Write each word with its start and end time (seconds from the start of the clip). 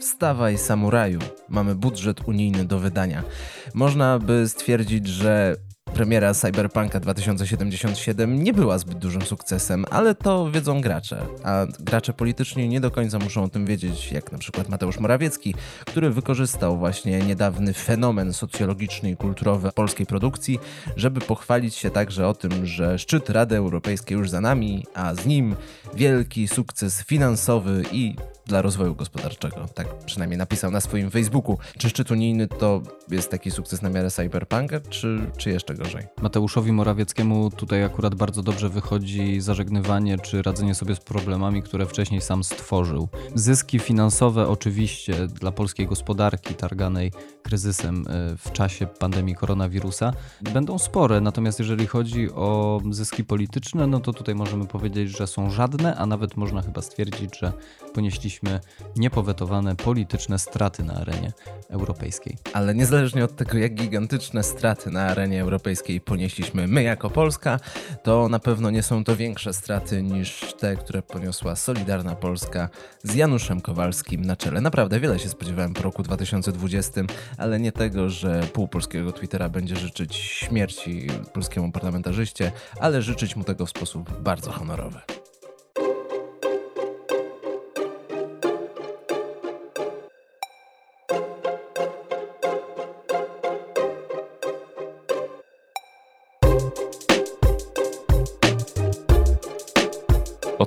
Wstawaj 0.00 0.58
samuraju, 0.58 1.18
mamy 1.48 1.74
budżet 1.74 2.28
unijny 2.28 2.64
do 2.64 2.78
wydania. 2.78 3.22
Można 3.74 4.18
by 4.18 4.48
stwierdzić, 4.48 5.06
że 5.06 5.56
Premiera 5.94 6.34
Cyberpunka 6.34 7.00
2077 7.00 8.42
nie 8.42 8.52
była 8.52 8.78
zbyt 8.78 8.98
dużym 8.98 9.22
sukcesem, 9.22 9.84
ale 9.90 10.14
to 10.14 10.50
wiedzą 10.50 10.80
gracze, 10.80 11.26
a 11.44 11.66
gracze 11.80 12.12
polityczni 12.12 12.68
nie 12.68 12.80
do 12.80 12.90
końca 12.90 13.18
muszą 13.18 13.42
o 13.42 13.48
tym 13.48 13.66
wiedzieć, 13.66 14.12
jak 14.12 14.32
na 14.32 14.38
przykład 14.38 14.68
Mateusz 14.68 14.98
Morawiecki, 14.98 15.54
który 15.86 16.10
wykorzystał 16.10 16.78
właśnie 16.78 17.18
niedawny 17.18 17.72
fenomen 17.72 18.32
socjologiczny 18.32 19.10
i 19.10 19.16
kulturowy 19.16 19.72
polskiej 19.72 20.06
produkcji, 20.06 20.58
żeby 20.96 21.20
pochwalić 21.20 21.74
się 21.74 21.90
także 21.90 22.28
o 22.28 22.34
tym, 22.34 22.66
że 22.66 22.98
szczyt 22.98 23.30
Rady 23.30 23.56
Europejskiej 23.56 24.18
już 24.18 24.30
za 24.30 24.40
nami, 24.40 24.86
a 24.94 25.14
z 25.14 25.26
nim 25.26 25.56
wielki 25.94 26.48
sukces 26.48 27.04
finansowy 27.04 27.82
i 27.92 28.16
dla 28.46 28.62
rozwoju 28.62 28.94
gospodarczego. 28.94 29.66
Tak 29.74 29.98
przynajmniej 29.98 30.38
napisał 30.38 30.70
na 30.70 30.80
swoim 30.80 31.10
Facebooku. 31.10 31.58
Czy 31.78 31.88
szczyt 31.88 32.10
unijny 32.10 32.48
to 32.48 32.82
jest 33.10 33.30
taki 33.30 33.50
sukces 33.50 33.82
na 33.82 33.90
miarę 33.90 34.10
cyberpunka, 34.10 34.80
czy, 34.80 35.30
czy 35.36 35.50
jeszcze 35.50 35.74
gorzej? 35.74 36.06
Mateuszowi 36.22 36.72
Morawieckiemu 36.72 37.50
tutaj 37.50 37.84
akurat 37.84 38.14
bardzo 38.14 38.42
dobrze 38.42 38.68
wychodzi 38.68 39.40
zażegnywanie 39.40 40.18
czy 40.18 40.42
radzenie 40.42 40.74
sobie 40.74 40.94
z 40.94 41.00
problemami, 41.00 41.62
które 41.62 41.86
wcześniej 41.86 42.20
sam 42.20 42.44
stworzył. 42.44 43.08
Zyski 43.34 43.78
finansowe 43.78 44.48
oczywiście 44.48 45.26
dla 45.26 45.52
polskiej 45.52 45.86
gospodarki 45.86 46.54
targanej 46.54 47.12
kryzysem 47.42 48.04
e, 48.08 48.36
w 48.36 48.52
czasie 48.52 48.86
pandemii 48.86 49.34
koronawirusa 49.34 50.12
będą 50.52 50.78
spore, 50.78 51.20
natomiast 51.20 51.58
jeżeli 51.58 51.86
chodzi 51.86 52.30
o 52.30 52.80
zyski 52.90 53.24
polityczne, 53.24 53.86
no 53.86 54.00
to 54.00 54.12
tutaj 54.12 54.34
możemy 54.34 54.66
powiedzieć, 54.66 55.10
że 55.10 55.26
są 55.26 55.50
żadne, 55.50 55.96
a 55.96 56.06
nawet 56.06 56.36
można 56.36 56.62
chyba 56.62 56.82
stwierdzić, 56.82 57.38
że 57.38 57.52
ponieśliśmy 58.40 58.60
niepowetowane 58.96 59.76
polityczne 59.76 60.38
straty 60.38 60.84
na 60.84 60.94
arenie 60.94 61.32
europejskiej. 61.70 62.36
Ale 62.52 62.74
niezależnie 62.74 63.24
od 63.24 63.36
tego, 63.36 63.58
jak 63.58 63.74
gigantyczne 63.74 64.42
straty 64.42 64.90
na 64.90 65.06
arenie 65.06 65.42
europejskiej 65.42 66.00
ponieśliśmy 66.00 66.66
my 66.66 66.82
jako 66.82 67.10
Polska, 67.10 67.60
to 68.02 68.28
na 68.28 68.38
pewno 68.38 68.70
nie 68.70 68.82
są 68.82 69.04
to 69.04 69.16
większe 69.16 69.52
straty 69.52 70.02
niż 70.02 70.54
te, 70.58 70.76
które 70.76 71.02
poniosła 71.02 71.56
Solidarna 71.56 72.14
Polska 72.14 72.68
z 73.02 73.14
Januszem 73.14 73.60
Kowalskim 73.60 74.24
na 74.24 74.36
czele. 74.36 74.60
Naprawdę 74.60 75.00
wiele 75.00 75.18
się 75.18 75.28
spodziewałem 75.28 75.74
po 75.74 75.82
roku 75.82 76.02
2020, 76.02 77.00
ale 77.38 77.60
nie 77.60 77.72
tego, 77.72 78.10
że 78.10 78.40
pół 78.52 78.68
polskiego 78.68 79.12
Twittera 79.12 79.48
będzie 79.48 79.76
życzyć 79.76 80.16
śmierci 80.16 81.06
polskiemu 81.32 81.72
parlamentarzyście, 81.72 82.52
ale 82.80 83.02
życzyć 83.02 83.36
mu 83.36 83.44
tego 83.44 83.66
w 83.66 83.70
sposób 83.70 84.20
bardzo 84.20 84.52
honorowy. 84.52 85.23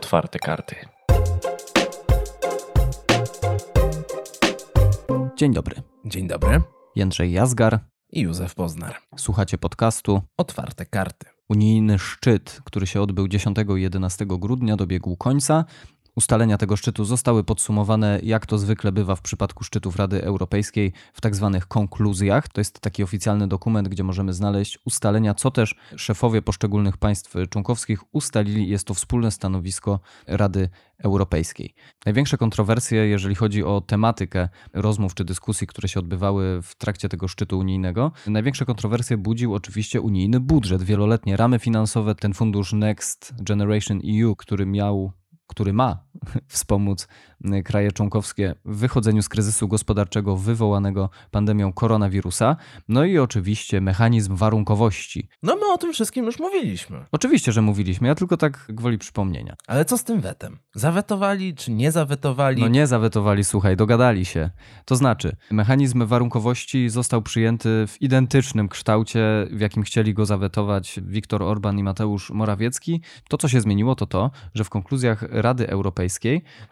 Otwarte 0.07 0.39
karty. 0.39 0.75
Dzień 5.37 5.53
dobry. 5.53 5.75
Dzień 6.05 6.27
dobry. 6.27 6.61
Jędrzej 6.95 7.31
Jazgar. 7.31 7.79
I 8.11 8.21
Józef 8.21 8.55
Poznar. 8.55 8.95
Słuchacie 9.17 9.57
podcastu 9.57 10.21
Otwarte 10.37 10.85
karty. 10.85 11.25
Unijny 11.49 11.99
szczyt, 11.99 12.61
który 12.63 12.87
się 12.87 13.01
odbył 13.01 13.27
10 13.27 13.57
i 13.77 13.81
11 13.81 14.25
grudnia, 14.25 14.75
dobiegł 14.75 15.17
końca. 15.17 15.65
Ustalenia 16.17 16.57
tego 16.57 16.77
szczytu 16.77 17.05
zostały 17.05 17.43
podsumowane, 17.43 18.19
jak 18.23 18.45
to 18.45 18.57
zwykle 18.57 18.91
bywa 18.91 19.15
w 19.15 19.21
przypadku 19.21 19.63
szczytów 19.63 19.95
Rady 19.95 20.23
Europejskiej, 20.23 20.93
w 21.13 21.21
tak 21.21 21.35
zwanych 21.35 21.67
konkluzjach. 21.67 22.47
To 22.47 22.61
jest 22.61 22.79
taki 22.79 23.03
oficjalny 23.03 23.47
dokument, 23.47 23.87
gdzie 23.87 24.03
możemy 24.03 24.33
znaleźć 24.33 24.79
ustalenia, 24.85 25.33
co 25.33 25.51
też 25.51 25.75
szefowie 25.95 26.41
poszczególnych 26.41 26.97
państw 26.97 27.33
członkowskich 27.49 28.15
ustalili. 28.15 28.69
Jest 28.69 28.87
to 28.87 28.93
wspólne 28.93 29.31
stanowisko 29.31 29.99
Rady 30.27 30.69
Europejskiej. 31.03 31.73
Największe 32.05 32.37
kontrowersje, 32.37 33.07
jeżeli 33.07 33.35
chodzi 33.35 33.63
o 33.63 33.81
tematykę 33.81 34.49
rozmów 34.73 35.15
czy 35.15 35.25
dyskusji, 35.25 35.67
które 35.67 35.87
się 35.87 35.99
odbywały 35.99 36.61
w 36.61 36.75
trakcie 36.75 37.09
tego 37.09 37.27
szczytu 37.27 37.59
unijnego, 37.59 38.11
największe 38.27 38.65
kontrowersje 38.65 39.17
budził 39.17 39.53
oczywiście 39.53 40.01
unijny 40.01 40.39
budżet, 40.39 40.83
wieloletnie 40.83 41.37
ramy 41.37 41.59
finansowe, 41.59 42.15
ten 42.15 42.33
fundusz 42.33 42.73
Next 42.73 43.33
Generation 43.41 44.01
EU, 44.21 44.35
który 44.35 44.65
miał 44.65 45.11
który 45.47 45.73
ma 45.73 46.06
wspomóc 46.47 47.07
kraje 47.65 47.91
członkowskie 47.91 48.55
w 48.65 48.77
wychodzeniu 48.77 49.21
z 49.21 49.29
kryzysu 49.29 49.67
gospodarczego 49.67 50.37
wywołanego 50.37 51.09
pandemią 51.31 51.73
koronawirusa. 51.73 52.55
No 52.87 53.05
i 53.05 53.17
oczywiście 53.17 53.81
mechanizm 53.81 54.35
warunkowości. 54.35 55.29
No 55.43 55.55
my 55.55 55.73
o 55.73 55.77
tym 55.77 55.93
wszystkim 55.93 56.25
już 56.25 56.39
mówiliśmy. 56.39 57.05
Oczywiście, 57.11 57.51
że 57.51 57.61
mówiliśmy, 57.61 58.07
ja 58.07 58.15
tylko 58.15 58.37
tak 58.37 58.65
gwoli 58.69 58.97
przypomnienia. 58.97 59.55
Ale 59.67 59.85
co 59.85 59.97
z 59.97 60.03
tym 60.03 60.21
wetem? 60.21 60.59
Zawetowali 60.75 61.55
czy 61.55 61.71
nie 61.71 61.91
zawetowali? 61.91 62.61
No 62.61 62.67
nie 62.67 62.87
zawetowali, 62.87 63.43
słuchaj, 63.43 63.77
dogadali 63.77 64.25
się. 64.25 64.49
To 64.85 64.95
znaczy, 64.95 65.35
mechanizm 65.51 66.05
warunkowości 66.05 66.89
został 66.89 67.21
przyjęty 67.21 67.85
w 67.87 68.01
identycznym 68.01 68.69
kształcie, 68.69 69.47
w 69.51 69.59
jakim 69.59 69.83
chcieli 69.83 70.13
go 70.13 70.25
zawetować 70.25 70.99
Viktor 71.03 71.43
Orban 71.43 71.79
i 71.79 71.83
Mateusz 71.83 72.29
Morawiecki. 72.29 73.01
To, 73.29 73.37
co 73.37 73.47
się 73.47 73.61
zmieniło, 73.61 73.95
to 73.95 74.05
to, 74.05 74.31
że 74.53 74.63
w 74.63 74.69
konkluzjach 74.69 75.21
Rady 75.29 75.69
Europejskiej 75.69 76.06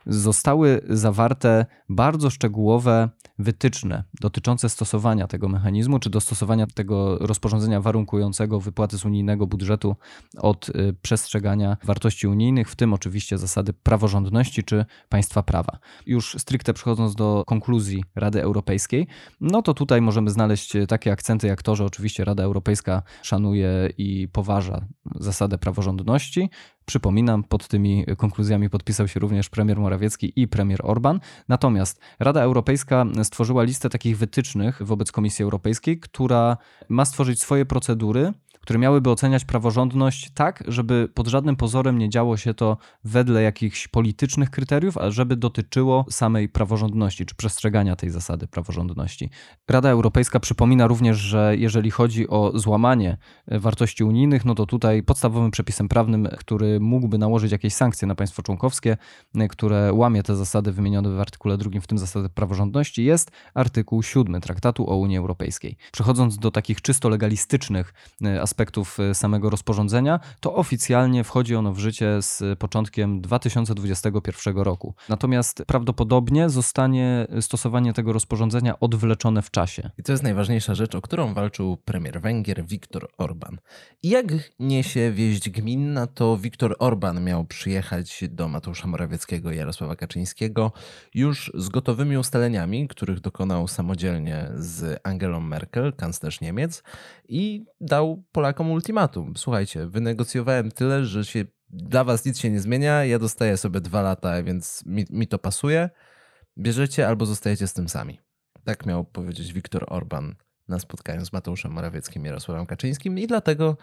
zostały 0.06 0.82
zawarte 0.90 1.66
bardzo 1.90 2.30
szczegółowe 2.30 3.10
wytyczne 3.40 4.04
dotyczące 4.22 4.70
stosowania 4.70 5.28
tego 5.28 5.50
mechanizmu, 5.50 6.00
czy 6.00 6.10
dostosowania 6.10 6.68
tego 6.68 7.18
rozporządzenia 7.18 7.82
warunkującego 7.82 8.60
wypłaty 8.60 8.98
z 8.98 9.06
unijnego 9.06 9.48
budżetu 9.48 9.96
od 10.38 10.70
y, 10.70 10.96
przestrzegania 11.02 11.78
wartości 11.84 12.28
unijnych, 12.28 12.70
w 12.70 12.76
tym 12.76 12.94
oczywiście 12.94 13.38
zasady 13.38 13.74
praworządności 13.74 14.64
czy 14.64 14.86
państwa 15.10 15.44
prawa. 15.44 15.80
Już 16.06 16.36
stricte 16.40 16.74
przechodząc 16.74 17.16
do 17.16 17.44
konkluzji 17.48 18.04
Rady 18.16 18.42
Europejskiej, 18.42 19.08
no 19.42 19.62
to 19.62 19.74
tutaj 19.74 20.02
możemy 20.02 20.30
znaleźć 20.30 20.74
takie 20.88 21.12
akcenty 21.12 21.48
jak 21.48 21.64
to, 21.64 21.76
że 21.76 21.86
oczywiście 21.86 22.26
Rada 22.26 22.44
Europejska 22.44 23.02
szanuje 23.22 23.90
i 23.98 24.28
poważa 24.28 24.86
zasadę 25.16 25.58
praworządności, 25.58 26.50
Przypominam, 26.86 27.44
pod 27.44 27.68
tymi 27.68 28.06
konkluzjami 28.18 28.70
podpisał 28.70 29.08
się 29.08 29.20
również 29.20 29.50
premier 29.50 29.80
Morawiecki 29.80 30.34
i 30.36 30.48
premier 30.48 30.80
Orban. 30.84 31.20
Natomiast 31.48 32.00
Rada 32.20 32.42
Europejska 32.42 33.06
stworzyła 33.24 33.64
listę 33.64 33.90
takich 33.90 34.18
wytycznych 34.18 34.84
wobec 34.84 35.12
Komisji 35.12 35.44
Europejskiej, 35.44 36.00
która 36.00 36.58
ma 36.90 37.06
stworzyć 37.06 37.42
swoje 37.42 37.66
procedury 37.66 38.34
które 38.66 38.80
miałyby 38.80 39.10
oceniać 39.10 39.46
praworządność 39.46 40.32
tak, 40.34 40.64
żeby 40.68 41.10
pod 41.14 41.28
żadnym 41.28 41.56
pozorem 41.56 41.98
nie 41.98 42.10
działo 42.10 42.38
się 42.38 42.54
to 42.54 42.78
wedle 43.04 43.42
jakichś 43.42 43.88
politycznych 43.88 44.50
kryteriów, 44.50 44.98
a 44.98 45.12
żeby 45.12 45.36
dotyczyło 45.36 46.06
samej 46.10 46.50
praworządności 46.50 47.26
czy 47.26 47.36
przestrzegania 47.36 47.96
tej 47.96 48.10
zasady 48.10 48.48
praworządności. 48.48 49.30
Rada 49.70 49.90
Europejska 49.90 50.40
przypomina 50.40 50.88
również, 50.88 51.18
że 51.18 51.54
jeżeli 51.58 51.92
chodzi 51.92 52.30
o 52.30 52.52
złamanie 52.56 53.18
e, 53.48 53.60
wartości 53.60 54.04
unijnych, 54.04 54.46
no 54.46 54.56
to 54.56 54.66
tutaj 54.66 55.04
podstawowym 55.04 55.52
przepisem 55.52 55.88
prawnym, 55.88 56.28
który 56.38 56.80
mógłby 56.80 57.18
nałożyć 57.18 57.52
jakieś 57.52 57.74
sankcje 57.74 58.08
na 58.08 58.16
państwo 58.16 58.44
członkowskie, 58.44 58.98
e, 59.36 59.48
które 59.48 59.94
łamie 59.94 60.24
te 60.24 60.36
zasady 60.36 60.72
wymienione 60.72 61.10
w 61.10 61.20
artykule 61.20 61.58
drugim, 61.58 61.82
w 61.82 61.88
tym 61.88 61.98
zasady 61.98 62.30
praworządności, 62.30 63.04
jest 63.04 63.32
artykuł 63.54 64.04
7 64.04 64.42
Traktatu 64.42 64.90
o 64.90 64.98
Unii 64.98 65.18
Europejskiej. 65.18 65.78
Przechodząc 65.92 66.38
do 66.38 66.52
takich 66.52 66.82
czysto 66.82 67.10
legalistycznych 67.10 67.94
aspektów, 68.42 68.55
aspektów 68.56 69.00
e, 69.00 69.16
samego 69.16 69.50
rozporządzenia, 69.50 70.20
to 70.40 70.56
oficjalnie 70.56 71.24
wchodzi 71.24 71.56
ono 71.56 71.74
w 71.74 71.80
życie 71.80 72.22
z 72.22 72.60
początkiem 72.60 73.22
2021 73.22 74.58
roku. 74.58 74.96
Natomiast 75.10 75.64
prawdopodobnie 75.68 76.50
zostanie 76.50 77.28
stosowanie 77.42 77.94
tego 77.94 78.14
rozporządzenia 78.14 78.80
odwleczone 78.80 79.42
w 79.42 79.52
czasie. 79.52 79.90
I 79.98 80.04
to 80.04 80.12
jest 80.12 80.24
najważniejsza 80.24 80.76
rzecz, 80.76 80.96
o 80.96 81.02
którą 81.02 81.34
walczył 81.34 81.78
premier 81.78 82.22
Węgier 82.22 82.66
Viktor 82.66 83.08
Orban. 83.18 83.58
Jak 84.04 84.26
niesie 84.60 85.12
wieść 85.12 85.50
gminna, 85.50 86.08
to 86.08 86.38
Viktor 86.38 86.76
Orban 86.80 87.24
miał 87.24 87.46
przyjechać 87.46 88.24
do 88.30 88.48
Mateusza 88.48 88.88
Morawieckiego 88.88 89.52
i 89.52 89.58
Jarosława 89.58 89.96
Kaczyńskiego 89.96 90.72
już 91.14 91.52
z 91.56 91.70
gotowymi 91.70 92.18
ustaleniami, 92.18 92.88
których 92.88 93.20
dokonał 93.20 93.68
samodzielnie 93.68 94.52
z 94.56 95.00
Angelą 95.04 95.40
Merkel, 95.40 95.94
kanclerz 95.94 96.42
Niemiec, 96.42 96.84
i 97.30 97.66
dał 97.82 98.24
Polakom 98.32 98.45
ultimatum. 98.72 99.34
Słuchajcie, 99.38 99.88
wynegocjowałem 99.88 100.72
tyle, 100.72 101.06
że 101.06 101.26
się 101.26 101.46
dla 101.70 102.04
was 102.04 102.26
nic 102.26 102.40
się 102.40 102.50
nie 102.52 102.60
zmienia, 102.60 103.06
ja 103.06 103.20
dostaję 103.20 103.58
sobie 103.58 103.82
dwa 103.82 104.02
lata, 104.02 104.44
więc 104.44 104.86
mi, 104.86 105.06
mi 105.10 105.28
to 105.28 105.40
pasuje. 105.40 105.90
Bierzecie 106.58 107.08
albo 107.08 107.26
zostajecie 107.26 107.68
z 107.68 107.74
tym 107.74 107.90
sami. 107.90 108.20
Tak 108.64 108.86
miał 108.86 109.06
powiedzieć 109.06 109.54
Viktor 109.54 109.86
Orban 109.88 110.36
na 110.68 110.80
spotkaniu 110.80 111.26
z 111.26 111.34
Mateuszem 111.34 111.72
Morawieckim 111.72 112.24
i 112.24 112.26
Jarosławem 112.26 112.66
Kaczyńskim 112.66 113.20
i 113.20 113.28
dlatego 113.28 113.78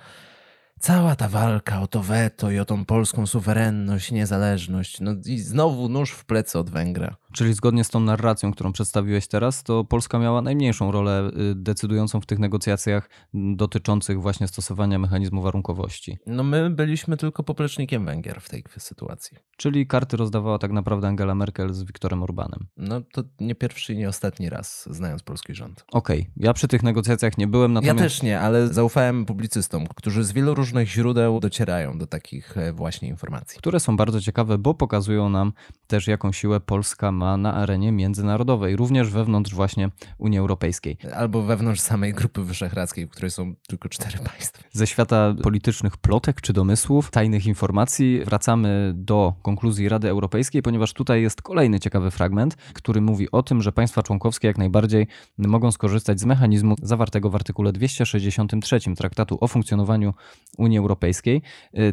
cała 0.81 1.17
ta 1.17 1.29
walka 1.29 1.81
o 1.81 1.87
to 1.87 2.03
weto 2.03 2.51
i 2.51 2.59
o 2.59 2.65
tą 2.65 2.85
polską 2.85 3.27
suwerenność, 3.27 4.13
niezależność, 4.13 5.01
no 5.01 5.15
i 5.27 5.39
znowu 5.39 5.89
nóż 5.89 6.11
w 6.11 6.25
plecy 6.25 6.59
od 6.59 6.71
Węgra. 6.71 7.17
Czyli 7.33 7.55
zgodnie 7.55 7.85
z 7.85 7.89
tą 7.89 8.01
narracją, 8.01 8.53
którą 8.53 8.73
przedstawiłeś 8.73 9.27
teraz, 9.27 9.63
to 9.63 9.85
Polska 9.85 10.19
miała 10.19 10.43
najmniejszą 10.43 10.93
rolę 10.93 11.31
y, 11.51 11.55
decydującą 11.55 12.21
w 12.21 12.27
tych 12.27 12.39
negocjacjach 12.39 13.11
dotyczących 13.35 14.23
właśnie 14.23 14.49
stosowania 14.49 14.99
mechanizmu 14.99 15.43
warunkowości. 15.43 16.19
No 16.27 16.43
my 16.43 16.71
byliśmy 16.71 17.17
tylko 17.17 17.43
poplecznikiem 17.43 18.07
Węgier 18.07 18.41
w 18.41 18.49
tej 18.49 18.65
sytuacji. 18.79 19.39
Czyli 19.57 19.87
karty 19.87 20.17
rozdawała 20.17 20.59
tak 20.59 20.73
naprawdę 20.73 21.09
Angela 21.09 21.35
Merkel 21.35 21.73
z 21.73 21.83
Viktorem 21.83 22.23
Orbanem. 22.23 22.67
No 22.77 23.01
to 23.13 23.23
nie 23.41 23.55
pierwszy 23.55 23.93
i 23.93 23.97
nie 23.97 24.09
ostatni 24.09 24.51
raz, 24.51 24.89
znając 24.91 25.23
polski 25.23 25.55
rząd. 25.55 25.85
Okej, 25.93 26.21
okay. 26.21 26.33
ja 26.37 26.53
przy 26.53 26.69
tych 26.69 26.83
negocjacjach 26.83 27.39
nie 27.39 27.47
byłem. 27.47 27.73
Natomiast... 27.73 27.99
Ja 27.99 28.05
też 28.05 28.23
nie, 28.23 28.41
ale 28.41 28.69
zaufałem 28.69 29.27
publicystom, 29.27 29.87
którzy 29.87 30.25
z 30.25 30.33
wielu 30.33 30.55
różnych 30.63 30.89
źródeł 30.89 31.41
docierają 31.41 31.99
do 31.99 32.07
takich 32.07 32.59
e, 32.59 32.73
właśnie 32.73 33.09
informacji. 33.09 33.59
Które 33.59 33.81
są 33.81 33.97
bardzo 33.97 34.21
ciekawe, 34.21 34.59
bo 34.59 34.75
pokazują 34.75 35.29
nam 35.29 35.53
też, 35.87 36.07
jaką 36.07 36.33
siłę 36.33 36.61
Polska 36.61 37.13
ma 37.13 37.37
na 37.37 37.55
arenie 37.55 37.93
międzynarodowej, 37.93 38.77
również 38.77 39.11
wewnątrz 39.11 39.55
właśnie 39.55 39.91
Unii 40.19 40.39
Europejskiej. 40.39 40.97
Albo 41.17 41.43
wewnątrz 41.43 41.81
samej 41.81 42.15
Grupy 42.15 42.45
Wyszehradzkiej, 42.45 43.07
w 43.07 43.11
której 43.11 43.31
są 43.31 43.55
tylko 43.69 43.89
cztery 43.89 44.19
państwa. 44.33 44.63
Ze 44.73 44.87
świata 44.87 45.35
politycznych 45.43 45.97
plotek 45.97 46.41
czy 46.41 46.53
domysłów, 46.53 47.11
tajnych 47.11 47.47
informacji 47.47 48.25
wracamy 48.25 48.93
do 48.95 49.35
konkluzji 49.43 49.89
Rady 49.89 50.09
Europejskiej, 50.09 50.63
ponieważ 50.63 50.93
tutaj 50.93 51.23
jest 51.23 51.43
kolejny 51.43 51.81
ciekawy 51.81 52.11
fragment, 52.11 52.57
który 52.57 53.01
mówi 53.01 53.31
o 53.31 53.43
tym, 53.43 53.63
że 53.63 53.73
państwa 53.73 54.03
członkowskie 54.03 54.49
jak 54.49 54.59
najbardziej 54.59 55.07
mogą 55.39 55.73
skorzystać 55.73 56.21
z 56.21 56.25
mechanizmu 56.25 56.75
zawartego 56.83 57.31
w 57.31 57.35
artykule 57.35 57.73
263 57.73 58.81
Traktatu 58.97 59.39
o 59.41 59.49
funkcjonowaniu 59.49 60.15
Unii 60.59 60.79
Europejskiej. 60.79 61.43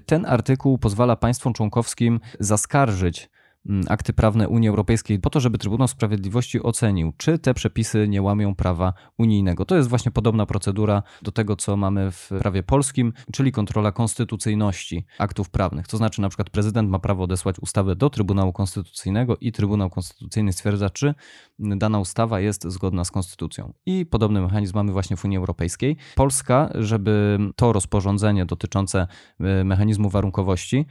Ten 0.05 0.25
artykuł 0.25 0.77
pozwala 0.77 1.15
państwom 1.15 1.53
członkowskim 1.53 2.19
zaskarżyć 2.39 3.29
akty 3.87 4.13
prawne 4.13 4.49
Unii 4.49 4.69
Europejskiej 4.69 5.19
po 5.19 5.29
to, 5.29 5.39
żeby 5.39 5.57
Trybunał 5.57 5.87
Sprawiedliwości 5.87 6.63
ocenił, 6.63 7.13
czy 7.17 7.39
te 7.39 7.53
przepisy 7.53 8.07
nie 8.07 8.21
łamią 8.21 8.55
prawa 8.55 8.93
unijnego. 9.17 9.65
To 9.65 9.75
jest 9.75 9.89
właśnie 9.89 10.11
podobna 10.11 10.45
procedura 10.45 11.03
do 11.21 11.31
tego, 11.31 11.55
co 11.55 11.77
mamy 11.77 12.11
w 12.11 12.29
prawie 12.39 12.63
polskim, 12.63 13.13
czyli 13.33 13.51
kontrola 13.51 13.91
konstytucyjności 13.91 15.05
aktów 15.17 15.49
prawnych. 15.49 15.87
To 15.87 15.97
znaczy, 15.97 16.21
na 16.21 16.29
przykład 16.29 16.49
prezydent 16.49 16.89
ma 16.89 16.99
prawo 16.99 17.23
odesłać 17.23 17.59
ustawę 17.59 17.95
do 17.95 18.09
Trybunału 18.09 18.53
Konstytucyjnego 18.53 19.37
i 19.37 19.51
Trybunał 19.51 19.89
Konstytucyjny 19.89 20.53
stwierdza, 20.53 20.89
czy 20.89 21.13
dana 21.59 21.99
ustawa 21.99 22.39
jest 22.39 22.67
zgodna 22.67 23.05
z 23.05 23.11
konstytucją. 23.11 23.73
I 23.85 24.05
podobny 24.05 24.41
mechanizm 24.41 24.75
mamy 24.75 24.91
właśnie 24.91 25.17
w 25.17 25.25
Unii 25.25 25.37
Europejskiej. 25.37 25.97
Polska, 26.15 26.69
żeby 26.75 27.39
to 27.55 27.73
rozporządzenie 27.73 28.45
dotyczące 28.45 29.07
e, 29.39 29.63
mechanizmu 29.63 30.09
warunkowości 30.09 30.85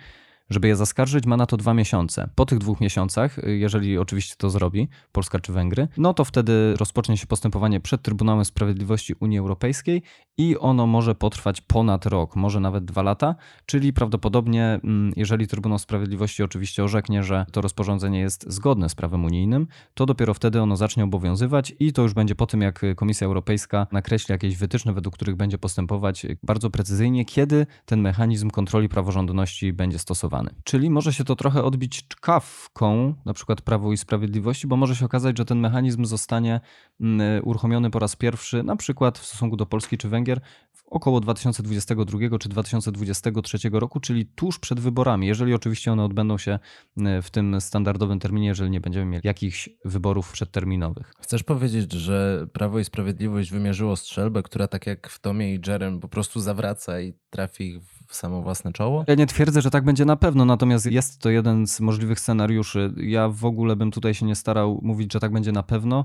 żeby 0.51 0.69
je 0.69 0.77
zaskarżyć, 0.77 1.27
ma 1.27 1.37
na 1.37 1.47
to 1.47 1.57
dwa 1.57 1.75
miesiące. 1.75 2.29
Po 2.35 2.47
tych 2.47 2.59
dwóch 2.59 2.81
miesiącach, 2.81 3.39
y, 3.39 3.57
jeżeli 3.57 3.99
oczywiście 3.99 4.35
to 4.39 4.51
zrobi, 4.51 4.89
Polska 5.13 5.39
czy 5.39 5.53
Węgry, 5.53 5.89
no 5.97 6.15
to 6.15 6.25
wtedy 6.25 6.75
rozpocznie 6.77 7.17
się 7.17 7.27
postępowanie 7.27 7.81
przed 7.81 8.03
Trybunałem 8.03 8.45
Sprawiedliwości 8.45 9.15
Unii 9.21 9.39
Europejskiej 9.39 10.03
i 10.39 10.59
ono 10.59 10.87
może 10.87 11.15
potrwać 11.15 11.61
ponad 11.61 12.07
rok, 12.07 12.37
może 12.37 12.61
nawet 12.61 12.85
dwa 12.85 13.03
lata, 13.03 13.35
czyli 13.67 13.93
prawdopodobnie, 13.93 14.81
mm, 14.85 15.13
jeżeli 15.17 15.47
Trybunał 15.47 15.79
Sprawiedliwości 15.79 16.43
oczywiście 16.43 16.85
orzeknie, 16.85 17.23
że 17.23 17.47
to 17.53 17.61
rozporządzenie 17.61 18.21
jest 18.21 18.53
zgodne 18.53 18.89
z 18.89 18.95
prawem 18.95 19.25
unijnym, 19.25 19.67
to 19.95 20.07
dopiero 20.07 20.35
wtedy 20.35 20.63
ono 20.63 20.77
zacznie 20.77 21.05
obowiązywać 21.05 21.75
i 21.81 21.93
to 21.93 22.03
już 22.03 22.15
będzie 22.15 22.35
po 22.35 22.47
tym, 22.47 22.61
jak 22.61 22.81
Komisja 22.97 23.27
Europejska 23.27 23.87
nakreśli 23.93 24.33
jakieś 24.33 24.57
wytyczne, 24.57 24.93
według 24.93 25.15
których 25.15 25.37
będzie 25.37 25.59
postępować 25.59 26.27
bardzo 26.43 26.71
precyzyjnie, 26.71 27.25
kiedy 27.25 27.67
ten 27.85 28.01
mechanizm 28.01 28.51
kontroli 28.51 28.89
praworządności 28.89 29.73
będzie 29.73 29.99
stosowany. 29.99 30.38
Czyli 30.65 30.91
może 30.91 31.13
się 31.13 31.25
to 31.25 31.37
trochę 31.37 31.65
odbić 31.65 32.09
czkawką, 32.09 33.15
na 33.25 33.35
przykład 33.35 33.63
Prawo 33.63 33.93
i 33.93 33.97
Sprawiedliwości, 33.97 34.67
bo 34.67 34.77
może 34.77 34.97
się 34.97 35.05
okazać, 35.05 35.39
że 35.39 35.45
ten 35.45 35.61
mechanizm 35.61 36.05
zostanie 36.05 36.61
mm, 37.01 37.43
uruchomiony 37.45 37.91
po 37.91 37.99
raz 37.99 38.17
pierwszy, 38.17 38.63
na 38.63 38.77
przykład 38.77 39.19
w 39.19 39.27
stosunku 39.27 39.57
do 39.57 39.67
Polski 39.67 39.99
czy 39.99 40.09
Węgier, 40.09 40.41
około 40.87 41.21
2022 41.21 42.39
czy 42.39 42.49
2023 42.49 43.59
roku, 43.73 44.01
czyli 44.01 44.27
tuż 44.27 44.59
przed 44.59 44.81
wyborami, 44.81 45.27
jeżeli 45.27 45.55
oczywiście 45.55 45.93
one 45.93 46.05
odbędą 46.05 46.39
się 46.39 46.59
mm, 46.97 47.23
w 47.23 47.31
tym 47.31 47.61
standardowym 47.61 48.19
terminie, 48.19 48.49
jeżeli 48.49 48.71
nie 48.71 48.81
będziemy 48.81 49.07
mieli 49.07 49.23
jakichś 49.25 49.69
wyborów 49.85 50.33
przedterminowych. 50.33 51.13
Chcesz 51.21 51.43
powiedzieć, 51.43 51.93
że 51.93 52.47
Prawo 52.53 52.79
i 52.79 52.85
Sprawiedliwość 52.85 53.51
wymierzyło 53.51 53.97
strzelbę, 53.97 54.43
która 54.43 54.69
tak 54.69 54.87
jak 54.87 55.09
w 55.09 55.21
Tomie 55.21 55.55
i 55.55 55.61
Jerem 55.67 56.01
po 56.01 56.09
prostu 56.09 56.41
zawraca 56.41 57.01
i 57.01 57.15
trafi 57.31 57.81
w 57.81 57.98
w 58.09 58.15
samo 58.15 58.43
własne 58.43 58.73
czoło? 58.73 59.05
Ja 59.07 59.15
nie 59.15 59.27
twierdzę, 59.27 59.63
że 59.63 59.71
tak 59.71 59.85
będzie 59.85 60.05
na 60.05 60.17
pewno, 60.17 60.45
natomiast 60.45 60.87
jest 60.87 61.19
to 61.19 61.31
jeden 61.31 61.67
z 61.67 61.81
możliwych 61.81 62.21
scenariuszy. 62.21 62.95
Ja 62.97 63.29
w 63.29 63.45
ogóle 63.45 63.77
bym 63.77 63.91
tutaj 63.91 64.15
się 64.15 64.27
nie 64.27 64.35
starał 64.35 64.81
mówić, 64.83 65.13
że 65.13 65.21
tak 65.21 65.33
będzie 65.33 65.53
na 65.53 65.63
pewno. 65.63 66.05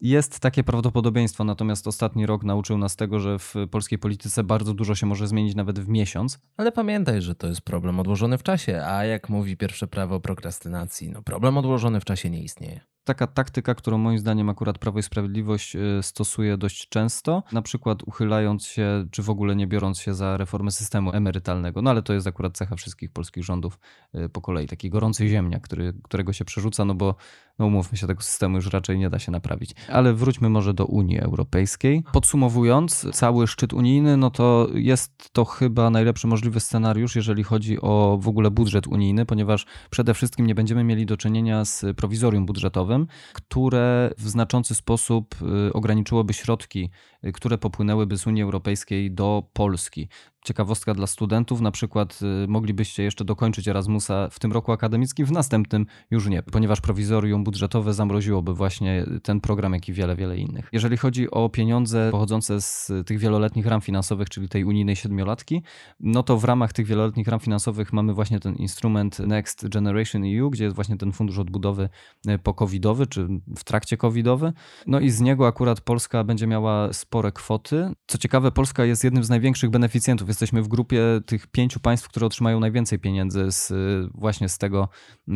Jest 0.00 0.40
takie 0.40 0.64
prawdopodobieństwo, 0.64 1.44
natomiast 1.44 1.86
ostatni 1.86 2.26
rok 2.26 2.44
nauczył 2.44 2.78
nas 2.78 2.96
tego, 2.96 3.20
że 3.20 3.38
w 3.38 3.54
polskiej 3.70 3.98
polityce 3.98 4.44
bardzo 4.44 4.74
dużo 4.74 4.94
się 4.94 5.06
może 5.06 5.28
zmienić 5.28 5.54
nawet 5.54 5.80
w 5.80 5.88
miesiąc. 5.88 6.38
Ale 6.56 6.72
pamiętaj, 6.72 7.22
że 7.22 7.34
to 7.34 7.46
jest 7.46 7.60
problem 7.60 8.00
odłożony 8.00 8.38
w 8.38 8.42
czasie, 8.42 8.82
a 8.86 9.04
jak 9.04 9.28
mówi 9.28 9.56
pierwsze 9.56 9.86
prawo 9.86 10.20
prokrastynacji, 10.20 11.10
no 11.10 11.22
problem 11.22 11.58
odłożony 11.58 12.00
w 12.00 12.04
czasie 12.04 12.30
nie 12.30 12.42
istnieje 12.42 12.93
taka 13.04 13.26
taktyka, 13.26 13.74
którą 13.74 13.98
moim 13.98 14.18
zdaniem 14.18 14.48
akurat 14.48 14.78
Prawo 14.78 14.98
i 14.98 15.02
Sprawiedliwość 15.02 15.76
y, 15.76 16.02
stosuje 16.02 16.56
dość 16.56 16.88
często, 16.88 17.42
na 17.52 17.62
przykład 17.62 18.02
uchylając 18.02 18.66
się, 18.66 19.06
czy 19.10 19.22
w 19.22 19.30
ogóle 19.30 19.56
nie 19.56 19.66
biorąc 19.66 19.98
się 19.98 20.14
za 20.14 20.36
reformę 20.36 20.70
systemu 20.70 21.12
emerytalnego. 21.12 21.82
No 21.82 21.90
ale 21.90 22.02
to 22.02 22.12
jest 22.12 22.26
akurat 22.26 22.56
cecha 22.56 22.76
wszystkich 22.76 23.10
polskich 23.10 23.44
rządów 23.44 23.78
y, 24.14 24.28
po 24.28 24.40
kolei. 24.40 24.66
Taki 24.66 24.90
gorący 24.90 25.28
ziemniak, 25.28 25.62
który, 25.62 25.94
którego 26.02 26.32
się 26.32 26.44
przerzuca, 26.44 26.84
no 26.84 26.94
bo 26.94 27.14
no 27.58 27.66
umówmy 27.66 27.98
się, 27.98 28.06
tego 28.06 28.22
systemu 28.22 28.56
już 28.56 28.72
raczej 28.72 28.98
nie 28.98 29.10
da 29.10 29.18
się 29.18 29.32
naprawić. 29.32 29.74
Ale 29.88 30.14
wróćmy 30.14 30.48
może 30.48 30.74
do 30.74 30.86
Unii 30.86 31.20
Europejskiej. 31.20 32.04
Podsumowując, 32.12 33.06
cały 33.12 33.46
szczyt 33.46 33.72
unijny, 33.72 34.16
no 34.16 34.30
to 34.30 34.68
jest 34.74 35.30
to 35.32 35.44
chyba 35.44 35.90
najlepszy 35.90 36.26
możliwy 36.26 36.60
scenariusz, 36.60 37.16
jeżeli 37.16 37.42
chodzi 37.42 37.80
o 37.80 38.18
w 38.20 38.28
ogóle 38.28 38.50
budżet 38.50 38.86
unijny, 38.86 39.26
ponieważ 39.26 39.66
przede 39.90 40.14
wszystkim 40.14 40.46
nie 40.46 40.54
będziemy 40.54 40.84
mieli 40.84 41.06
do 41.06 41.16
czynienia 41.16 41.64
z 41.64 41.96
prowizorium 41.96 42.46
budżetowym, 42.46 42.93
które 43.32 44.10
w 44.18 44.28
znaczący 44.28 44.74
sposób 44.74 45.34
y, 45.68 45.72
ograniczyłoby 45.72 46.32
środki, 46.32 46.90
które 47.32 47.58
popłynęłyby 47.58 48.18
z 48.18 48.26
Unii 48.26 48.42
Europejskiej 48.42 49.10
do 49.10 49.42
Polski 49.52 50.08
ciekawostka 50.44 50.94
dla 50.94 51.06
studentów, 51.06 51.60
na 51.60 51.70
przykład 51.70 52.20
y, 52.44 52.48
moglibyście 52.48 53.02
jeszcze 53.02 53.24
dokończyć 53.24 53.68
Erasmusa 53.68 54.28
w 54.30 54.38
tym 54.38 54.52
roku 54.52 54.72
akademickim, 54.72 55.26
w 55.26 55.32
następnym 55.32 55.86
już 56.10 56.26
nie, 56.26 56.42
ponieważ 56.42 56.80
prowizorium 56.80 57.44
budżetowe 57.44 57.94
zamroziłoby 57.94 58.54
właśnie 58.54 59.06
ten 59.22 59.40
program, 59.40 59.72
jak 59.72 59.88
i 59.88 59.92
wiele, 59.92 60.16
wiele 60.16 60.38
innych. 60.38 60.68
Jeżeli 60.72 60.96
chodzi 60.96 61.30
o 61.30 61.48
pieniądze 61.48 62.08
pochodzące 62.10 62.60
z 62.60 62.92
tych 63.06 63.18
wieloletnich 63.18 63.66
ram 63.66 63.80
finansowych, 63.80 64.30
czyli 64.30 64.48
tej 64.48 64.64
unijnej 64.64 64.96
siedmiolatki, 64.96 65.62
no 66.00 66.22
to 66.22 66.36
w 66.38 66.44
ramach 66.44 66.72
tych 66.72 66.86
wieloletnich 66.86 67.28
ram 67.28 67.40
finansowych 67.40 67.92
mamy 67.92 68.14
właśnie 68.14 68.40
ten 68.40 68.54
instrument 68.54 69.18
Next 69.18 69.68
Generation 69.68 70.22
EU, 70.24 70.50
gdzie 70.50 70.64
jest 70.64 70.76
właśnie 70.76 70.96
ten 70.96 71.12
fundusz 71.12 71.38
odbudowy 71.38 71.88
y, 72.28 72.38
po-covidowy, 72.38 73.06
czy 73.06 73.28
w 73.56 73.64
trakcie 73.64 73.96
covidowy. 73.96 74.52
No 74.86 75.00
i 75.00 75.10
z 75.10 75.20
niego 75.20 75.46
akurat 75.46 75.80
Polska 75.80 76.24
będzie 76.24 76.46
miała 76.46 76.92
spore 77.14 77.32
kwoty. 77.32 77.90
Co 78.06 78.18
ciekawe, 78.18 78.50
Polska 78.50 78.84
jest 78.84 79.04
jednym 79.04 79.24
z 79.24 79.30
największych 79.30 79.70
beneficjentów 79.70 80.28
jesteśmy 80.28 80.62
w 80.62 80.68
grupie 80.68 81.02
tych 81.26 81.46
pięciu 81.46 81.80
państw, 81.80 82.08
które 82.08 82.26
otrzymają 82.26 82.60
najwięcej 82.60 82.98
pieniędzy 82.98 83.46
z, 83.50 83.72
właśnie 84.14 84.48
z 84.48 84.58
tego, 84.58 84.88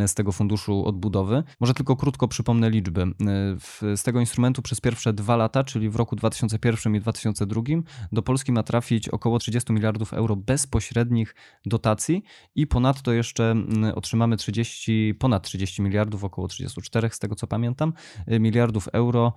z 0.06 0.14
tego 0.14 0.32
funduszu 0.32 0.86
odbudowy. 0.86 1.42
Może 1.60 1.74
tylko 1.74 1.96
krótko 1.96 2.28
przypomnę 2.28 2.70
liczby. 2.70 3.06
Z 3.96 4.02
tego 4.02 4.20
instrumentu 4.20 4.62
przez 4.62 4.80
pierwsze 4.80 5.12
dwa 5.12 5.36
lata, 5.36 5.64
czyli 5.64 5.90
w 5.90 5.96
roku 5.96 6.16
2001 6.16 6.94
i 6.94 7.00
2002, 7.00 7.62
do 8.12 8.22
Polski 8.22 8.52
ma 8.52 8.62
trafić 8.62 9.08
około 9.08 9.38
30 9.38 9.72
miliardów 9.72 10.12
euro 10.12 10.36
bezpośrednich 10.36 11.34
dotacji 11.66 12.22
i 12.54 12.66
ponadto 12.66 13.12
jeszcze 13.12 13.54
otrzymamy 13.94 14.36
30, 14.36 15.14
ponad 15.18 15.42
30 15.42 15.82
miliardów, 15.82 16.24
około 16.24 16.48
34 16.48 17.10
z 17.10 17.18
tego 17.18 17.34
co 17.34 17.46
pamiętam, 17.46 17.92
miliardów 18.26 18.88
euro 18.92 19.32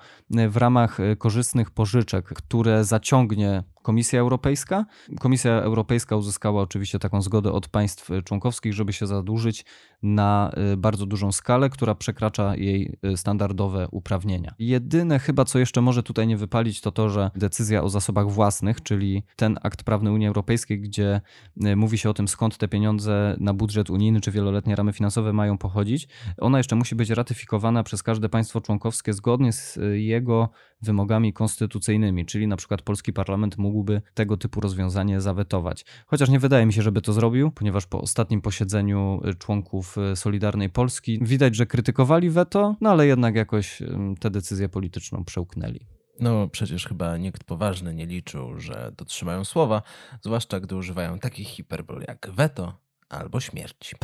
w 0.49 0.57
ramach 0.57 0.97
korzystnych 1.17 1.71
pożyczek, 1.71 2.30
które 2.33 2.83
zaciągnie 2.83 3.63
Komisja 3.81 4.19
Europejska. 4.19 4.85
Komisja 5.19 5.51
Europejska 5.51 6.15
uzyskała 6.15 6.61
oczywiście 6.61 6.99
taką 6.99 7.21
zgodę 7.21 7.51
od 7.51 7.67
państw 7.67 8.09
członkowskich, 8.25 8.73
żeby 8.73 8.93
się 8.93 9.07
zadłużyć 9.07 9.65
na 10.03 10.51
y, 10.73 10.77
bardzo 10.77 11.05
dużą 11.05 11.31
skalę, 11.31 11.69
która 11.69 11.95
przekracza 11.95 12.55
jej 12.55 12.97
y, 13.05 13.17
standardowe 13.17 13.87
uprawnienia. 13.91 14.53
Jedyne 14.59 15.19
chyba, 15.19 15.45
co 15.45 15.59
jeszcze 15.59 15.81
może 15.81 16.03
tutaj 16.03 16.27
nie 16.27 16.37
wypalić, 16.37 16.81
to 16.81 16.91
to, 16.91 17.09
że 17.09 17.31
decyzja 17.35 17.83
o 17.83 17.89
zasobach 17.89 18.29
własnych, 18.29 18.83
czyli 18.83 19.23
ten 19.35 19.59
akt 19.63 19.83
prawny 19.83 20.11
Unii 20.11 20.27
Europejskiej, 20.27 20.81
gdzie 20.81 21.21
y, 21.65 21.75
mówi 21.75 21.97
się 21.97 22.09
o 22.09 22.13
tym, 22.13 22.27
skąd 22.27 22.57
te 22.57 22.67
pieniądze 22.67 23.35
na 23.39 23.53
budżet 23.53 23.89
unijny 23.89 24.21
czy 24.21 24.31
wieloletnie 24.31 24.75
ramy 24.75 24.93
finansowe 24.93 25.33
mają 25.33 25.57
pochodzić, 25.57 26.07
ona 26.37 26.57
jeszcze 26.57 26.75
musi 26.75 26.95
być 26.95 27.09
ratyfikowana 27.09 27.83
przez 27.83 28.03
każde 28.03 28.29
państwo 28.29 28.61
członkowskie 28.61 29.13
zgodnie 29.13 29.53
z 29.53 29.79
jego 29.93 30.49
wymogami 30.81 31.33
konstytucyjnymi, 31.33 32.25
czyli 32.25 32.47
na 32.47 32.57
przykład 32.57 32.81
polski 32.81 33.13
parlament 33.13 33.57
mógłby 33.71 34.01
tego 34.13 34.37
typu 34.37 34.61
rozwiązanie 34.61 35.21
zawetować. 35.21 35.85
Chociaż 36.07 36.29
nie 36.29 36.39
wydaje 36.39 36.65
mi 36.65 36.73
się, 36.73 36.81
żeby 36.81 37.01
to 37.01 37.13
zrobił, 37.13 37.51
ponieważ 37.51 37.85
po 37.85 38.01
ostatnim 38.01 38.41
posiedzeniu 38.41 39.21
członków 39.39 39.95
Solidarnej 40.15 40.69
Polski 40.69 41.19
widać, 41.21 41.55
że 41.55 41.65
krytykowali 41.65 42.29
weto, 42.29 42.75
no 42.81 42.89
ale 42.89 43.07
jednak 43.07 43.35
jakoś 43.35 43.79
tę 44.19 44.29
decyzję 44.29 44.69
polityczną 44.69 45.25
przełknęli. 45.25 45.79
No 46.19 46.47
przecież 46.47 46.87
chyba 46.87 47.17
nikt 47.17 47.43
poważny 47.43 47.93
nie 47.93 48.05
liczył, 48.05 48.59
że 48.59 48.91
dotrzymają 48.97 49.45
słowa, 49.45 49.81
zwłaszcza 50.21 50.59
gdy 50.59 50.75
używają 50.75 51.19
takich 51.19 51.47
hiperbol 51.47 52.03
jak 52.07 52.29
weto 52.31 52.77
albo 53.09 53.39
śmierć. 53.39 53.95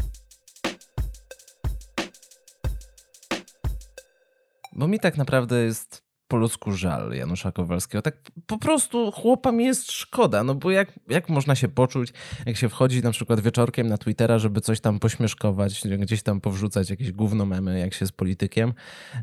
Bo 4.73 4.87
mi 4.87 4.99
tak 4.99 5.17
naprawdę 5.17 5.63
jest 5.63 6.06
po 6.27 6.37
ludzku 6.37 6.71
żal 6.71 7.13
Janusza 7.13 7.51
Kowalskiego. 7.51 8.01
Tak 8.01 8.17
po 8.45 8.57
prostu 8.57 9.11
chłopa 9.11 9.51
mi 9.51 9.65
jest 9.65 9.91
szkoda, 9.91 10.43
no 10.43 10.55
bo 10.55 10.71
jak, 10.71 10.99
jak 11.09 11.29
można 11.29 11.55
się 11.55 11.67
poczuć, 11.67 12.13
jak 12.45 12.57
się 12.57 12.69
wchodzi 12.69 13.03
na 13.03 13.11
przykład 13.11 13.39
wieczorkiem 13.39 13.87
na 13.87 13.97
Twittera, 13.97 14.39
żeby 14.39 14.61
coś 14.61 14.79
tam 14.79 14.99
pośmieszkować, 14.99 15.81
gdzieś 15.99 16.23
tam 16.23 16.41
powrzucać 16.41 16.89
jakieś 16.89 17.11
gówno 17.11 17.45
memy, 17.45 17.79
jak 17.79 17.93
się 17.93 18.07
z 18.07 18.11
politykiem, 18.11 18.73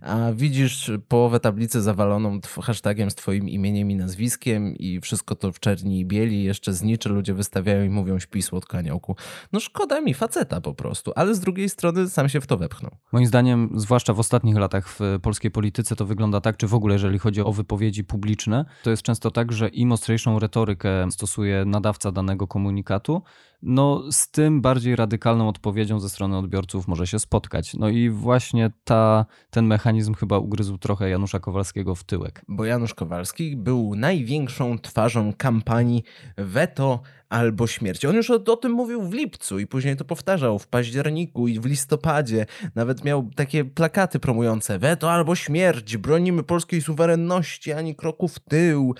a 0.00 0.32
widzisz 0.32 0.90
połowę 1.08 1.40
tablicy 1.40 1.82
zawaloną 1.82 2.40
hashtagiem 2.62 3.10
z 3.10 3.14
twoim 3.14 3.48
imieniem 3.48 3.90
i 3.90 3.96
nazwiskiem 3.96 4.76
i 4.76 5.00
wszystko 5.00 5.34
to 5.34 5.52
w 5.52 5.60
czerni 5.60 6.00
i 6.00 6.06
bieli, 6.06 6.44
jeszcze 6.44 6.72
zniczy 6.72 7.08
ludzie 7.08 7.34
wystawiają 7.34 7.84
i 7.84 7.88
mówią 7.88 8.18
śpi 8.18 8.42
słodko 8.42 8.78
aniołku. 8.78 9.16
No 9.52 9.60
szkoda 9.60 10.00
mi 10.00 10.14
faceta 10.14 10.60
po 10.60 10.74
prostu, 10.74 11.12
ale 11.16 11.34
z 11.34 11.40
drugiej 11.40 11.68
strony 11.68 12.10
sam 12.10 12.28
się 12.28 12.40
w 12.40 12.46
to 12.46 12.56
wepchnął. 12.56 12.90
Moim 13.12 13.26
zdaniem, 13.26 13.70
zwłaszcza 13.74 14.14
w 14.14 14.18
ostatnich 14.18 14.56
latach 14.56 14.88
w 14.88 15.00
polskiej 15.22 15.50
polityce 15.50 15.96
to 15.96 16.06
wygląda 16.06 16.40
tak, 16.40 16.56
czy 16.56 16.66
w 16.66 16.74
ogóle 16.74 16.93
jeżeli 16.94 17.18
chodzi 17.18 17.40
o 17.40 17.52
wypowiedzi 17.52 18.04
publiczne, 18.04 18.64
to 18.82 18.90
jest 18.90 19.02
często 19.02 19.30
tak, 19.30 19.52
że 19.52 19.68
im 19.68 19.92
ostrzejszą 19.92 20.38
retorykę 20.38 21.10
stosuje 21.10 21.64
nadawca 21.64 22.12
danego 22.12 22.46
komunikatu, 22.46 23.22
no 23.64 24.12
z 24.12 24.30
tym 24.30 24.60
bardziej 24.60 24.96
radykalną 24.96 25.48
odpowiedzią 25.48 26.00
ze 26.00 26.08
strony 26.08 26.38
odbiorców 26.38 26.88
może 26.88 27.06
się 27.06 27.18
spotkać. 27.18 27.74
No 27.74 27.88
i 27.88 28.10
właśnie 28.10 28.70
ta, 28.84 29.26
ten 29.50 29.66
mechanizm 29.66 30.14
chyba 30.14 30.38
ugryzł 30.38 30.78
trochę 30.78 31.10
Janusza 31.10 31.40
Kowalskiego 31.40 31.94
w 31.94 32.04
tyłek. 32.04 32.42
Bo 32.48 32.64
Janusz 32.64 32.94
Kowalski 32.94 33.56
był 33.56 33.94
największą 33.94 34.78
twarzą 34.78 35.32
kampanii 35.38 36.02
Veto 36.36 37.00
albo 37.34 37.66
śmierć. 37.66 38.04
On 38.04 38.14
już 38.14 38.30
o, 38.30 38.34
o, 38.34 38.56
tym 38.56 38.72
mówił 38.72 39.02
w 39.02 39.12
lipcu 39.12 39.58
i 39.58 39.66
później 39.66 39.96
to 39.96 40.04
powtarzał 40.04 40.58
w 40.58 40.66
październiku 40.66 41.48
i 41.48 41.60
w 41.60 41.64
listopadzie. 41.66 42.46
Nawet 42.74 43.04
miał 43.04 43.30
takie 43.36 43.64
plakaty 43.64 44.18
promujące 44.18 44.78
weto 44.78 45.12
albo 45.12 45.34
śmierć, 45.34 45.96
bronimy 45.96 46.42
polskiej 46.42 46.82
suwerenności, 46.82 47.72
ani 47.72 47.94
kroku 47.94 48.28
w 48.28 48.38
tył. 48.38 48.94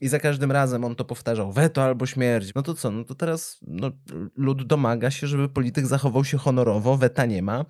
I 0.00 0.08
za 0.08 0.18
każdym 0.18 0.52
razem 0.52 0.84
on 0.84 0.94
to 0.94 1.04
powtarzał, 1.04 1.52
weto 1.52 1.84
albo 1.84 2.06
śmierć. 2.06 2.54
No 2.54 2.62
to 2.62 2.74
co, 2.74 2.90
no 2.90 3.04
to 3.04 3.14
teraz 3.14 3.60
no, 3.66 3.90
lud 4.36 4.66
domaga 4.66 5.10
się, 5.10 5.26
żeby 5.26 5.48
polityk 5.48 5.86
zachował 5.86 6.24
się 6.24 6.38
honorowo, 6.38 6.96
weta 6.96 7.26
nie 7.26 7.42
ma. 7.42 7.64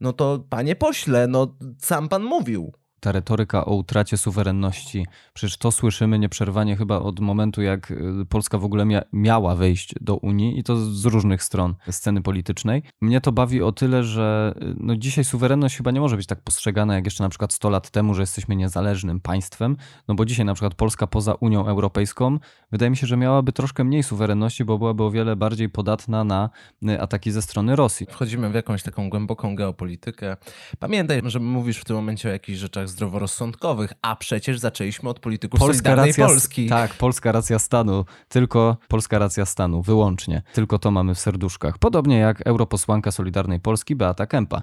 No 0.00 0.12
to 0.12 0.46
panie 0.50 0.76
pośle, 0.76 1.26
no 1.26 1.58
sam 1.78 2.08
pan 2.08 2.22
mówił 2.22 2.72
ta 3.04 3.12
retoryka 3.12 3.64
o 3.64 3.74
utracie 3.74 4.16
suwerenności. 4.16 5.06
Przecież 5.34 5.56
to 5.56 5.72
słyszymy 5.72 6.18
nieprzerwanie 6.18 6.76
chyba 6.76 6.98
od 6.98 7.20
momentu, 7.20 7.62
jak 7.62 7.90
y, 7.90 8.26
Polska 8.28 8.58
w 8.58 8.64
ogóle 8.64 8.84
mia 8.84 9.02
miała 9.12 9.54
wejść 9.54 9.94
do 10.00 10.16
Unii 10.16 10.58
i 10.58 10.62
to 10.62 10.76
z 10.76 11.04
różnych 11.04 11.42
stron 11.42 11.74
sceny 11.90 12.22
politycznej. 12.22 12.82
Mnie 13.00 13.20
to 13.20 13.32
bawi 13.32 13.62
o 13.62 13.72
tyle, 13.72 14.04
że 14.04 14.54
y, 14.62 14.74
no 14.80 14.96
dzisiaj 14.96 15.24
suwerenność 15.24 15.76
chyba 15.76 15.90
nie 15.90 16.00
może 16.00 16.16
być 16.16 16.26
tak 16.26 16.40
postrzegana 16.40 16.94
jak 16.94 17.04
jeszcze 17.04 17.22
na 17.22 17.28
przykład 17.28 17.52
100 17.52 17.70
lat 17.70 17.90
temu, 17.90 18.14
że 18.14 18.22
jesteśmy 18.22 18.56
niezależnym 18.56 19.20
państwem, 19.20 19.76
no 20.08 20.14
bo 20.14 20.24
dzisiaj 20.24 20.46
na 20.46 20.54
przykład 20.54 20.74
Polska 20.74 21.06
poza 21.06 21.34
Unią 21.34 21.66
Europejską 21.66 22.38
wydaje 22.72 22.90
mi 22.90 22.96
się, 22.96 23.06
że 23.06 23.16
miałaby 23.16 23.52
troszkę 23.52 23.84
mniej 23.84 24.02
suwerenności, 24.02 24.64
bo 24.64 24.78
byłaby 24.78 25.02
o 25.02 25.10
wiele 25.10 25.36
bardziej 25.36 25.68
podatna 25.68 26.24
na 26.24 26.50
y, 26.88 27.00
ataki 27.00 27.30
ze 27.30 27.42
strony 27.42 27.76
Rosji. 27.76 28.06
Wchodzimy 28.10 28.50
w 28.50 28.54
jakąś 28.54 28.82
taką 28.82 29.10
głęboką 29.10 29.56
geopolitykę. 29.56 30.36
Pamiętaj, 30.78 31.22
że 31.24 31.40
mówisz 31.40 31.78
w 31.78 31.84
tym 31.84 31.96
momencie 31.96 32.28
o 32.28 32.32
jakichś 32.32 32.58
rzeczach 32.58 32.88
zdroworozsądkowych, 32.94 33.92
a 34.02 34.16
przecież 34.16 34.58
zaczęliśmy 34.58 35.08
od 35.08 35.20
polityków 35.20 35.60
polska 35.60 35.74
Solidarnej 35.74 36.10
racja, 36.10 36.26
Polski. 36.26 36.68
Tak, 36.68 36.94
polska 36.94 37.32
racja 37.32 37.58
stanu, 37.58 38.04
tylko 38.28 38.76
polska 38.88 39.18
racja 39.18 39.46
stanu, 39.46 39.82
wyłącznie. 39.82 40.42
Tylko 40.52 40.78
to 40.78 40.90
mamy 40.90 41.14
w 41.14 41.18
serduszkach. 41.18 41.78
Podobnie 41.78 42.18
jak 42.18 42.46
europosłanka 42.46 43.10
Solidarnej 43.10 43.60
Polski 43.60 43.96
Beata 43.96 44.26
Kempa 44.26 44.62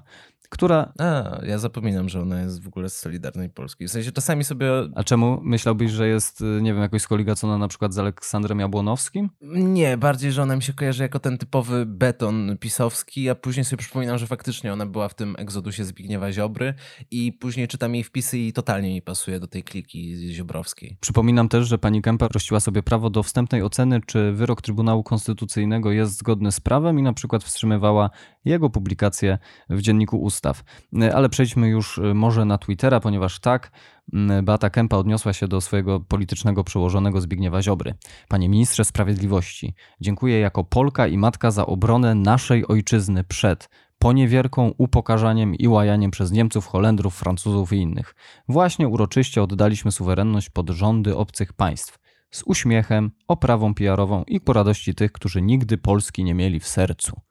która... 0.51 0.93
A, 0.99 1.39
ja 1.45 1.57
zapominam, 1.57 2.09
że 2.09 2.21
ona 2.21 2.41
jest 2.41 2.63
w 2.63 2.67
ogóle 2.67 2.89
z 2.89 2.97
Solidarnej 2.97 3.49
Polski. 3.49 3.87
W 3.87 3.91
sensie 3.91 4.11
czasami 4.11 4.43
sobie... 4.43 4.67
A 4.95 5.03
czemu? 5.03 5.39
Myślałbyś, 5.43 5.91
że 5.91 6.07
jest, 6.07 6.41
y, 6.41 6.61
nie 6.61 6.73
wiem, 6.73 6.81
jakoś 6.81 7.01
skoligacona 7.01 7.57
na 7.57 7.67
przykład 7.67 7.93
z 7.93 7.97
Aleksandrem 7.97 8.59
Jabłonowskim? 8.59 9.29
Nie, 9.51 9.97
bardziej, 9.97 10.31
że 10.31 10.41
ona 10.41 10.55
mi 10.55 10.63
się 10.63 10.73
kojarzy 10.73 11.03
jako 11.03 11.19
ten 11.19 11.37
typowy 11.37 11.85
beton 11.85 12.57
pisowski, 12.57 13.29
a 13.29 13.35
później 13.35 13.65
sobie 13.65 13.77
przypominam, 13.77 14.17
że 14.17 14.27
faktycznie 14.27 14.73
ona 14.73 14.85
była 14.85 15.09
w 15.09 15.13
tym 15.13 15.35
egzodusie 15.39 15.85
Zbigniewa 15.85 16.31
Ziobry 16.31 16.73
i 17.11 17.33
później 17.33 17.67
czytam 17.67 17.95
jej 17.95 18.03
wpisy 18.03 18.37
i 18.37 18.53
totalnie 18.53 18.93
mi 18.93 19.01
pasuje 19.01 19.39
do 19.39 19.47
tej 19.47 19.63
kliki 19.63 20.29
ziobrowskiej. 20.33 20.97
Przypominam 20.99 21.49
też, 21.49 21.67
że 21.67 21.77
pani 21.77 22.01
Kempa 22.01 22.29
prosiła 22.29 22.59
sobie 22.59 22.83
prawo 22.83 23.09
do 23.09 23.23
wstępnej 23.23 23.63
oceny, 23.63 24.01
czy 24.05 24.31
wyrok 24.31 24.61
Trybunału 24.61 25.03
Konstytucyjnego 25.03 25.91
jest 25.91 26.17
zgodny 26.17 26.51
z 26.51 26.59
prawem 26.59 26.99
i 26.99 27.01
na 27.01 27.13
przykład 27.13 27.43
wstrzymywała 27.43 28.09
jego 28.45 28.69
publikację 28.69 29.37
w 29.69 29.81
Dzienniku 29.81 30.23
Ustaw. 30.41 30.63
Ale 31.13 31.29
przejdźmy 31.29 31.67
już 31.69 31.97
y, 31.97 32.13
może 32.13 32.45
na 32.45 32.57
Twittera, 32.57 32.99
ponieważ 32.99 33.39
tak, 33.39 33.71
Beata 34.43 34.69
Kępa 34.69 34.97
odniosła 34.97 35.33
się 35.33 35.47
do 35.47 35.61
swojego 35.61 35.99
politycznego 35.99 36.63
przełożonego 36.63 37.21
Zbigniewa 37.21 37.61
Ziobry. 37.61 37.93
Panie 38.27 38.49
ministrze 38.49 38.85
sprawiedliwości, 38.85 39.73
dziękuję 40.01 40.39
jako 40.39 40.63
Polka 40.63 41.07
i 41.07 41.17
matka 41.17 41.51
za 41.51 41.65
obronę 41.65 42.15
naszej 42.15 42.67
ojczyzny 42.67 43.23
przed 43.23 43.69
poniewierką, 43.99 44.71
upokarzaniem 44.77 45.55
i 45.55 45.67
łajaniem 45.67 46.11
przez 46.11 46.31
Niemców, 46.31 46.67
Holendrów, 46.67 47.15
Francuzów 47.15 47.73
i 47.73 47.77
innych. 47.77 48.15
Właśnie 48.47 48.87
uroczyście 48.87 49.43
oddaliśmy 49.43 49.91
suwerenność 49.91 50.49
pod 50.49 50.69
rządy 50.69 51.17
obcych 51.17 51.53
państw. 51.53 51.99
Z 52.31 52.43
uśmiechem, 52.45 53.11
oprawą 53.27 53.73
PR-ową 53.73 54.23
i 54.27 54.39
po 54.39 54.53
radości 54.53 54.95
tych, 54.95 55.11
którzy 55.11 55.41
nigdy 55.41 55.77
Polski 55.77 56.23
nie 56.23 56.33
mieli 56.33 56.59
w 56.59 56.67
sercu. 56.67 57.21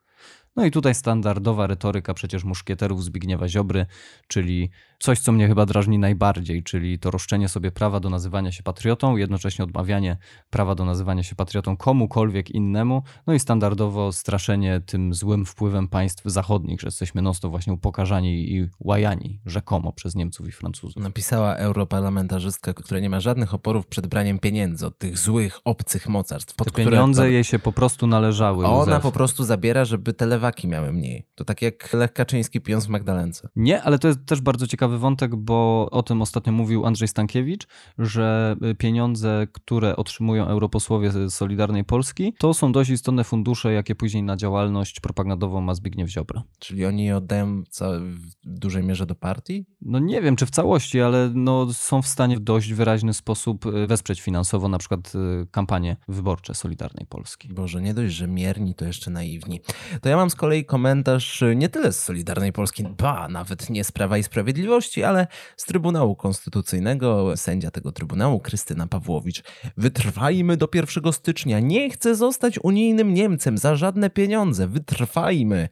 No 0.55 0.65
i 0.65 0.71
tutaj 0.71 0.95
standardowa 0.95 1.67
retoryka 1.67 2.13
przecież 2.13 2.43
muszkieterów 2.43 3.03
Zbigniewa 3.03 3.47
Ziobry, 3.47 3.85
czyli 4.27 4.69
coś, 4.99 5.19
co 5.19 5.31
mnie 5.31 5.47
chyba 5.47 5.65
drażni 5.65 5.99
najbardziej, 5.99 6.63
czyli 6.63 6.99
to 6.99 7.11
roszczenie 7.11 7.49
sobie 7.49 7.71
prawa 7.71 7.99
do 7.99 8.09
nazywania 8.09 8.51
się 8.51 8.63
patriotą, 8.63 9.17
jednocześnie 9.17 9.65
odmawianie 9.65 10.17
prawa 10.49 10.75
do 10.75 10.85
nazywania 10.85 11.23
się 11.23 11.35
patriotą 11.35 11.77
komukolwiek 11.77 12.49
innemu, 12.49 13.03
no 13.27 13.33
i 13.33 13.39
standardowo 13.39 14.11
straszenie 14.11 14.81
tym 14.85 15.13
złym 15.13 15.45
wpływem 15.45 15.87
państw 15.87 16.23
zachodnich, 16.25 16.81
że 16.81 16.87
jesteśmy 16.87 17.21
non 17.21 17.33
właśnie 17.43 17.73
upokarzani 17.73 18.55
i 18.55 18.67
łajani 18.79 19.39
rzekomo 19.45 19.93
przez 19.93 20.15
Niemców 20.15 20.47
i 20.47 20.51
Francuzów. 20.51 21.03
Napisała 21.03 21.55
europarlamentarzystka, 21.55 22.73
która 22.73 22.99
nie 22.99 23.09
ma 23.09 23.19
żadnych 23.19 23.53
oporów 23.53 23.87
przed 23.87 24.07
braniem 24.07 24.39
pieniędzy 24.39 24.85
od 24.85 24.97
tych 24.97 25.17
złych, 25.17 25.59
obcych 25.65 26.07
mocarstw. 26.09 26.55
Te 26.55 26.71
pieniądze 26.71 27.21
które... 27.21 27.31
jej 27.31 27.43
się 27.43 27.59
po 27.59 27.71
prostu 27.71 28.07
należały. 28.07 28.65
Ona 28.65 28.91
Józef. 28.91 29.03
po 29.03 29.11
prostu 29.11 29.43
zabiera, 29.43 29.85
żeby 29.85 30.13
telewaki 30.41 30.67
miały 30.67 30.93
mniej. 30.93 31.27
To 31.35 31.45
tak 31.45 31.61
jak 31.61 31.93
Lech 31.93 32.13
Kaczyński 32.13 32.61
pijąc 32.61 32.85
w 32.85 32.89
Magdalence. 32.89 33.49
Nie, 33.55 33.83
ale 33.83 33.99
to 33.99 34.07
jest 34.07 34.25
też 34.25 34.41
bardzo 34.41 34.67
ciekawy 34.67 34.97
wątek, 34.97 35.35
bo 35.35 35.89
o 35.91 36.03
tym 36.03 36.21
ostatnio 36.21 36.53
mówił 36.53 36.85
Andrzej 36.85 37.07
Stankiewicz, 37.07 37.67
że 37.97 38.55
pieniądze, 38.77 39.47
które 39.51 39.95
otrzymują 39.95 40.47
europosłowie 40.47 41.11
z 41.11 41.33
Solidarnej 41.33 41.83
Polski, 41.83 42.33
to 42.39 42.53
są 42.53 42.71
dość 42.71 42.89
istotne 42.89 43.23
fundusze, 43.23 43.73
jakie 43.73 43.95
później 43.95 44.23
na 44.23 44.37
działalność 44.37 44.99
propagandową 44.99 45.61
ma 45.61 45.75
Zbigniew 45.75 46.09
Ziobro. 46.09 46.43
Czyli 46.59 46.85
oni 46.85 47.05
je 47.05 47.17
oddają 47.17 47.63
w 48.03 48.31
dużej 48.43 48.83
mierze 48.83 49.05
do 49.05 49.15
partii? 49.15 49.65
No 49.81 49.99
nie 49.99 50.21
wiem, 50.21 50.35
czy 50.35 50.45
w 50.45 50.51
całości, 50.51 51.01
ale 51.01 51.31
no 51.33 51.73
są 51.73 52.01
w 52.01 52.07
stanie 52.07 52.37
w 52.37 52.39
dość 52.39 52.73
wyraźny 52.73 53.13
sposób 53.13 53.65
e, 53.65 53.87
wesprzeć 53.87 54.21
finansowo 54.21 54.67
na 54.67 54.77
przykład 54.77 55.13
e, 55.15 55.45
kampanie 55.51 55.97
wyborcze 56.07 56.53
Solidarnej 56.53 57.05
Polski. 57.05 57.47
Boże, 57.53 57.81
nie 57.81 57.93
dość, 57.93 58.13
że 58.13 58.27
mierni, 58.27 58.75
to 58.75 58.85
jeszcze 58.85 59.11
naiwni. 59.11 59.61
To 60.01 60.09
ja 60.09 60.15
mam 60.15 60.30
z 60.31 60.35
kolei 60.35 60.65
komentarz 60.65 61.43
e, 61.43 61.55
nie 61.55 61.69
tyle 61.69 61.91
z 61.91 62.03
Solidarnej 62.03 62.53
Polski, 62.53 62.83
ba, 62.83 63.27
nawet 63.27 63.69
nie 63.69 63.83
z 63.83 63.91
Prawa 63.91 64.17
i 64.17 64.23
Sprawiedliwości, 64.23 65.03
ale 65.03 65.27
z 65.57 65.65
Trybunału 65.65 66.15
Konstytucyjnego. 66.15 67.37
Sędzia 67.37 67.71
tego 67.71 67.91
Trybunału, 67.91 68.39
Krystyna 68.39 68.87
Pawłowicz. 68.87 69.43
Wytrwajmy 69.77 70.57
do 70.57 70.67
1 70.73 71.13
stycznia. 71.13 71.59
Nie 71.59 71.89
chcę 71.89 72.15
zostać 72.15 72.59
unijnym 72.63 73.13
Niemcem 73.13 73.57
za 73.57 73.75
żadne 73.75 74.09
pieniądze. 74.09 74.67
Wytrwajmy. 74.67 75.69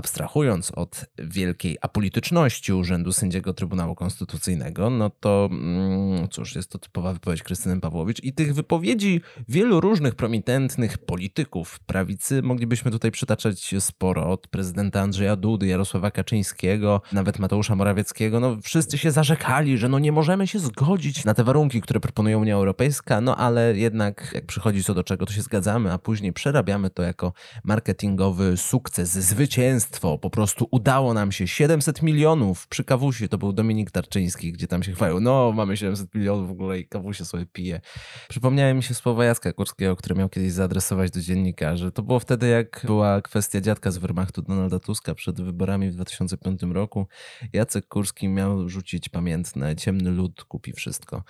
Abstrahując 0.00 0.70
od 0.70 1.04
wielkiej 1.18 1.78
apolityczności 1.80 2.72
urzędu 2.72 3.12
sędziego 3.12 3.54
Trybunału 3.54 3.94
Konstytucyjnego, 3.94 4.90
no 4.90 5.10
to 5.10 5.48
mm, 5.52 6.28
cóż, 6.28 6.54
jest 6.54 6.70
to 6.70 6.78
typowa 6.78 7.12
wypowiedź 7.12 7.42
Krystyny 7.42 7.80
Pawłowicz 7.80 8.24
i 8.24 8.32
tych 8.32 8.54
wypowiedzi 8.54 9.20
wielu 9.48 9.80
różnych 9.80 10.14
prominentnych 10.14 10.98
polityków 10.98 11.80
prawicy 11.80 12.42
moglibyśmy 12.42 12.90
tutaj 12.90 13.10
przytaczać 13.10 13.74
sporo, 13.80 14.30
od 14.30 14.48
prezydenta 14.48 15.00
Andrzeja 15.00 15.36
Dudy, 15.36 15.66
Jarosława 15.66 16.10
Kaczyńskiego, 16.10 17.02
nawet 17.12 17.38
Mateusza 17.38 17.76
Morawieckiego, 17.76 18.40
no 18.40 18.56
wszyscy 18.62 18.98
się 18.98 19.10
zarzekali, 19.10 19.78
że 19.78 19.88
no 19.88 19.98
nie 19.98 20.12
możemy 20.12 20.46
się 20.46 20.58
zgodzić 20.58 21.24
na 21.24 21.34
te 21.34 21.44
warunki, 21.44 21.80
które 21.80 22.00
proponuje 22.00 22.38
Unia 22.38 22.54
Europejska, 22.54 23.20
no 23.20 23.36
ale 23.36 23.76
jednak 23.76 24.30
jak 24.34 24.46
przychodzi 24.46 24.84
co 24.84 24.94
do 24.94 25.04
czego, 25.04 25.26
to 25.26 25.32
się 25.32 25.42
zgadzamy, 25.42 25.92
a 25.92 25.98
później 25.98 26.32
przerabiamy 26.32 26.90
to 26.90 27.02
jako 27.02 27.32
marketingowy 27.64 28.56
sukces, 28.56 29.10
zwycięstwo, 29.10 29.89
po 29.98 30.30
prostu 30.30 30.68
udało 30.70 31.14
nam 31.14 31.32
się 31.32 31.48
700 31.48 32.02
milionów 32.02 32.68
przy 32.68 32.84
kawusie, 32.84 33.28
to 33.28 33.38
był 33.38 33.52
Dominik 33.52 33.90
Tarczyński, 33.90 34.52
gdzie 34.52 34.66
tam 34.66 34.82
się 34.82 34.92
chwalił, 34.92 35.20
no 35.20 35.52
mamy 35.52 35.76
700 35.76 36.14
milionów 36.14 36.48
w 36.48 36.50
ogóle 36.50 36.78
i 36.78 36.88
kawusie 36.88 37.24
sobie 37.24 37.46
pije. 37.46 37.80
Przypomniałem 38.28 38.76
mi 38.76 38.82
się 38.82 38.94
słowa 38.94 39.24
Jacka 39.24 39.52
Kurskiego, 39.52 39.96
które 39.96 40.14
miał 40.14 40.28
kiedyś 40.28 40.52
zaadresować 40.52 41.10
do 41.10 41.20
dziennikarzy. 41.20 41.92
To 41.92 42.02
było 42.02 42.20
wtedy, 42.20 42.48
jak 42.48 42.82
była 42.86 43.22
kwestia 43.22 43.60
dziadka 43.60 43.90
z 43.90 43.98
Wehrmachtu 43.98 44.42
Donalda 44.42 44.78
Tuska 44.78 45.14
przed 45.14 45.40
wyborami 45.40 45.90
w 45.90 45.94
2005 45.94 46.62
roku. 46.62 47.06
Jacek 47.52 47.88
Kurski 47.88 48.28
miał 48.28 48.68
rzucić 48.68 49.08
pamiętne, 49.08 49.76
ciemny 49.76 50.10
lud 50.10 50.44
kupi 50.44 50.72
wszystko. 50.72 51.22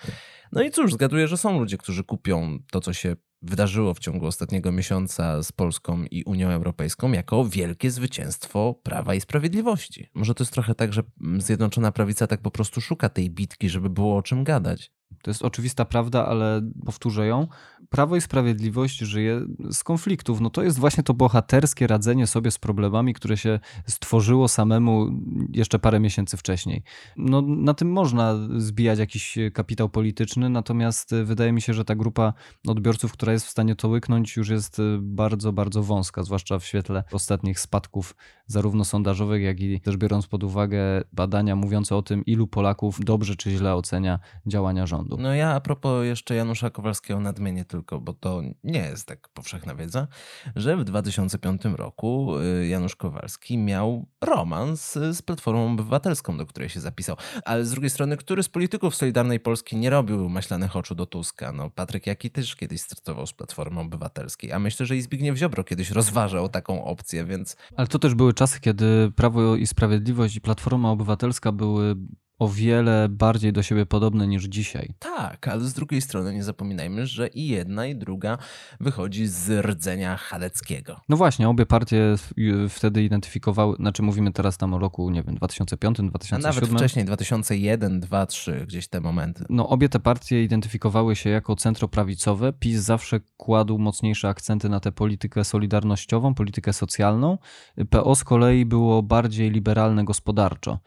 No 0.51 0.61
i 0.63 0.71
cóż, 0.71 0.93
zgaduję, 0.93 1.27
że 1.27 1.37
są 1.37 1.59
ludzie, 1.59 1.77
którzy 1.77 2.03
kupią 2.03 2.59
to, 2.71 2.81
co 2.81 2.93
się 2.93 3.15
wydarzyło 3.41 3.93
w 3.93 3.99
ciągu 3.99 4.25
ostatniego 4.25 4.71
miesiąca 4.71 5.43
z 5.43 5.51
Polską 5.51 6.03
i 6.11 6.23
Unią 6.23 6.49
Europejską 6.49 7.11
jako 7.11 7.45
wielkie 7.45 7.91
zwycięstwo 7.91 8.75
Prawa 8.83 9.15
i 9.15 9.21
Sprawiedliwości. 9.21 10.09
Może 10.13 10.35
to 10.35 10.43
jest 10.43 10.53
trochę 10.53 10.75
tak, 10.75 10.93
że 10.93 11.03
Zjednoczona 11.37 11.91
Prawica 11.91 12.27
tak 12.27 12.41
po 12.41 12.51
prostu 12.51 12.81
szuka 12.81 13.09
tej 13.09 13.29
bitki, 13.29 13.69
żeby 13.69 13.89
było 13.89 14.17
o 14.17 14.21
czym 14.21 14.43
gadać. 14.43 14.91
To 15.21 15.31
jest 15.31 15.41
oczywista 15.41 15.85
prawda, 15.85 16.25
ale 16.25 16.61
powtórzę 16.85 17.27
ją. 17.27 17.47
Prawo 17.89 18.15
i 18.15 18.21
Sprawiedliwość 18.21 18.97
żyje 18.97 19.41
z 19.71 19.83
konfliktów. 19.83 20.41
No 20.41 20.49
to 20.49 20.63
jest 20.63 20.79
właśnie 20.79 21.03
to 21.03 21.13
bohaterskie 21.13 21.87
radzenie 21.87 22.27
sobie 22.27 22.51
z 22.51 22.57
problemami, 22.57 23.13
które 23.13 23.37
się 23.37 23.59
stworzyło 23.87 24.47
samemu 24.47 25.07
jeszcze 25.53 25.79
parę 25.79 25.99
miesięcy 25.99 26.37
wcześniej. 26.37 26.83
No 27.17 27.41
na 27.41 27.73
tym 27.73 27.91
można 27.91 28.35
zbijać 28.57 28.99
jakiś 28.99 29.37
kapitał 29.53 29.89
polityczny, 29.89 30.49
natomiast 30.49 31.15
wydaje 31.23 31.51
mi 31.51 31.61
się, 31.61 31.73
że 31.73 31.85
ta 31.85 31.95
grupa 31.95 32.33
odbiorców, 32.67 33.13
która 33.13 33.33
jest 33.33 33.45
w 33.45 33.49
stanie 33.49 33.75
to 33.75 33.87
łyknąć, 33.87 34.37
już 34.37 34.49
jest 34.49 34.81
bardzo, 34.99 35.53
bardzo 35.53 35.83
wąska, 35.83 36.23
zwłaszcza 36.23 36.59
w 36.59 36.65
świetle 36.65 37.03
ostatnich 37.11 37.59
spadków 37.59 38.15
zarówno 38.47 38.85
sondażowych, 38.85 39.43
jak 39.43 39.59
i 39.59 39.81
też 39.81 39.97
biorąc 39.97 40.27
pod 40.27 40.43
uwagę 40.43 40.79
badania 41.13 41.55
mówiące 41.55 41.95
o 41.95 42.01
tym, 42.01 42.25
ilu 42.25 42.47
Polaków 42.47 42.99
dobrze 42.99 43.35
czy 43.35 43.51
źle 43.51 43.75
ocenia 43.75 44.19
działania 44.47 44.87
rządu 44.87 45.00
No 45.09 45.33
ja 45.33 45.55
a 45.55 45.61
propos 45.61 46.05
jeszcze 46.05 46.35
Janusza 46.35 46.69
Kowalskiego 46.69 47.19
nadmienię 47.19 47.65
tylko, 47.65 47.99
bo 47.99 48.13
to 48.13 48.41
nie 48.63 48.79
jest 48.79 49.07
tak 49.07 49.29
powszechna 49.29 49.75
wiedza, 49.75 50.07
że 50.55 50.77
w 50.77 50.83
2005 50.83 51.61
roku 51.65 52.37
y, 52.39 52.67
Janusz 52.67 52.95
Kowalski 52.95 53.57
miał 53.57 54.05
romans 54.21 54.93
z 54.93 55.21
Platformą 55.21 55.71
Obywatelską, 55.71 56.37
do 56.37 56.45
której 56.45 56.69
się 56.69 56.79
zapisał. 56.79 57.15
Ale 57.45 57.65
z 57.65 57.71
drugiej 57.71 57.89
strony, 57.89 58.17
który 58.17 58.43
z 58.43 58.49
polityków 58.49 58.95
Solidarnej 58.95 59.39
Polski 59.39 59.77
nie 59.77 59.89
robił 59.89 60.29
maślanych 60.29 60.75
oczu 60.75 60.95
do 60.95 61.05
Tuska? 61.05 61.51
No 61.51 61.69
Patryk 61.69 62.07
Jaki 62.07 62.31
też 62.31 62.55
kiedyś 62.55 62.81
startował 62.81 63.27
z 63.27 63.33
Platformy 63.33 63.79
Obywatelskiej, 63.79 64.51
a 64.51 64.59
myślę, 64.59 64.85
że 64.85 64.97
i 64.97 65.01
Zbigniew 65.01 65.37
Ziobro 65.37 65.63
kiedyś 65.63 65.91
rozważał 65.91 66.49
taką 66.49 66.83
opcję, 66.83 67.25
więc... 67.25 67.55
Ale 67.75 67.87
to 67.87 67.99
też 67.99 68.15
były 68.15 68.33
czasy, 68.33 68.59
kiedy 68.59 69.11
Prawo 69.15 69.55
i 69.55 69.67
Sprawiedliwość 69.67 70.35
i 70.35 70.41
Platforma 70.41 70.91
Obywatelska 70.91 71.51
były 71.51 71.95
o 72.41 72.49
wiele 72.49 73.09
bardziej 73.09 73.53
do 73.53 73.63
siebie 73.63 73.85
podobne 73.85 74.27
niż 74.27 74.43
dzisiaj. 74.43 74.93
Tak, 74.99 75.47
ale 75.47 75.61
z 75.61 75.73
drugiej 75.73 76.01
strony 76.01 76.33
nie 76.33 76.43
zapominajmy, 76.43 77.07
że 77.07 77.27
i 77.27 77.47
jedna, 77.47 77.85
i 77.85 77.95
druga 77.95 78.37
wychodzi 78.79 79.27
z 79.27 79.65
rdzenia 79.65 80.17
chadeckiego. 80.17 81.01
No 81.09 81.17
właśnie, 81.17 81.49
obie 81.49 81.65
partie 81.65 82.15
wtedy 82.69 83.03
identyfikowały, 83.03 83.75
znaczy 83.75 84.03
mówimy 84.03 84.33
teraz 84.33 84.57
tam 84.57 84.73
o 84.73 84.79
roku, 84.79 85.09
nie 85.09 85.23
wiem, 85.23 85.35
2005, 85.35 85.97
2007. 86.01 86.45
A 86.45 86.55
nawet 86.55 86.79
wcześniej, 86.79 87.05
2001, 87.05 87.99
2002, 87.99 88.25
2003, 88.25 88.65
gdzieś 88.65 88.87
te 88.87 89.01
momenty. 89.01 89.45
No 89.49 89.69
obie 89.69 89.89
te 89.89 89.99
partie 89.99 90.43
identyfikowały 90.43 91.15
się 91.15 91.29
jako 91.29 91.55
centroprawicowe. 91.55 92.53
PiS 92.53 92.79
zawsze 92.79 93.19
kładł 93.37 93.77
mocniejsze 93.77 94.29
akcenty 94.29 94.69
na 94.69 94.79
tę 94.79 94.91
politykę 94.91 95.43
solidarnościową, 95.43 96.33
politykę 96.33 96.73
socjalną. 96.73 97.37
PO 97.89 98.15
z 98.15 98.23
kolei 98.23 98.65
było 98.65 99.03
bardziej 99.03 99.51
liberalne 99.51 100.05
gospodarczo 100.05 100.79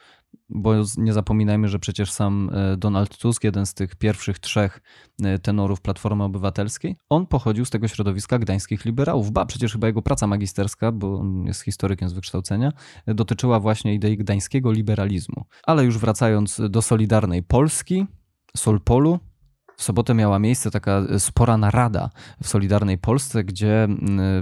bo 0.48 0.72
nie 0.96 1.12
zapominajmy, 1.12 1.68
że 1.68 1.78
przecież 1.78 2.12
sam 2.12 2.50
e, 2.52 2.76
Donald 2.76 3.18
Tusk, 3.18 3.44
jeden 3.44 3.66
z 3.66 3.74
tych 3.74 3.96
pierwszych 3.96 4.38
trzech 4.38 4.82
e, 5.22 5.38
tenorów 5.38 5.80
Platformy 5.80 6.24
Obywatelskiej, 6.24 6.96
on 7.08 7.26
pochodził 7.26 7.64
z 7.64 7.70
tego 7.70 7.88
środowiska 7.88 8.38
gdańskich 8.38 8.84
liberałów. 8.84 9.30
Ba, 9.30 9.46
przecież 9.46 9.72
chyba 9.72 9.86
jego 9.86 10.02
praca 10.02 10.26
magisterska, 10.26 10.92
bo 10.92 11.18
on 11.20 11.44
jest 11.46 11.60
historykiem 11.60 12.08
z 12.08 12.12
wykształcenia, 12.12 12.72
e, 13.06 13.14
dotyczyła 13.14 13.60
właśnie 13.60 13.94
idei 13.94 14.16
gdańskiego 14.16 14.72
liberalizmu. 14.72 15.44
Ale 15.62 15.84
już 15.84 15.98
wracając 15.98 16.60
do 16.70 16.82
Solidarnej 16.82 17.42
Polski, 17.42 18.06
Solpolu, 18.56 19.18
w 19.76 19.82
sobotę 19.82 20.14
miała 20.14 20.38
miejsce 20.38 20.70
taka 20.70 21.02
spora 21.18 21.56
narada 21.56 22.10
w 22.42 22.48
Solidarnej 22.48 22.98
Polsce, 22.98 23.44
gdzie 23.44 23.88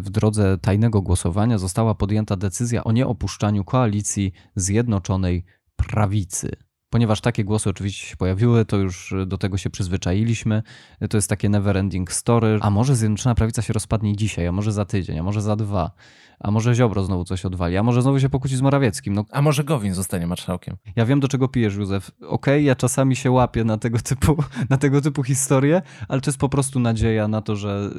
w 0.00 0.10
drodze 0.10 0.58
tajnego 0.58 1.02
głosowania 1.02 1.58
została 1.58 1.94
podjęta 1.94 2.36
decyzja 2.36 2.84
o 2.84 2.92
nieopuszczaniu 2.92 3.64
koalicji 3.64 4.32
Zjednoczonej 4.56 5.44
prawicy. 5.82 6.48
Ponieważ 6.92 7.20
takie 7.20 7.44
głosy 7.44 7.70
oczywiście 7.70 8.06
się 8.06 8.16
pojawiły, 8.16 8.64
to 8.64 8.76
już 8.76 9.14
do 9.26 9.38
tego 9.38 9.56
się 9.56 9.70
przyzwyczailiśmy. 9.70 10.62
To 11.10 11.16
jest 11.16 11.28
takie 11.28 11.48
never 11.48 11.76
ending 11.76 12.12
story. 12.12 12.58
A 12.62 12.70
może 12.70 12.96
Zjednoczona 12.96 13.34
Prawica 13.34 13.62
się 13.62 13.72
rozpadnie 13.72 14.16
dzisiaj, 14.16 14.46
a 14.46 14.52
może 14.52 14.72
za 14.72 14.84
tydzień, 14.84 15.18
a 15.18 15.22
może 15.22 15.42
za 15.42 15.56
dwa 15.56 15.90
a 16.42 16.50
może 16.50 16.74
Ziobro 16.74 17.04
znowu 17.04 17.24
coś 17.24 17.44
odwali, 17.44 17.76
a 17.76 17.82
może 17.82 18.02
znowu 18.02 18.20
się 18.20 18.28
pokłóci 18.28 18.56
z 18.56 18.60
Morawieckim. 18.60 19.14
No, 19.14 19.24
a 19.30 19.42
może 19.42 19.64
Gowin 19.64 19.94
zostanie 19.94 20.26
marszałkiem. 20.26 20.76
Ja 20.96 21.06
wiem, 21.06 21.20
do 21.20 21.28
czego 21.28 21.48
pijesz, 21.48 21.74
Józef. 21.74 22.10
Okej, 22.10 22.28
okay, 22.28 22.62
ja 22.62 22.76
czasami 22.76 23.16
się 23.16 23.30
łapię 23.30 23.64
na 23.64 23.78
tego, 23.78 23.98
typu, 23.98 24.36
na 24.70 24.76
tego 24.76 25.00
typu 25.00 25.22
historie, 25.22 25.82
ale 26.08 26.20
to 26.20 26.30
jest 26.30 26.38
po 26.38 26.48
prostu 26.48 26.80
nadzieja 26.80 27.28
na 27.28 27.42
to, 27.42 27.56
że 27.56 27.90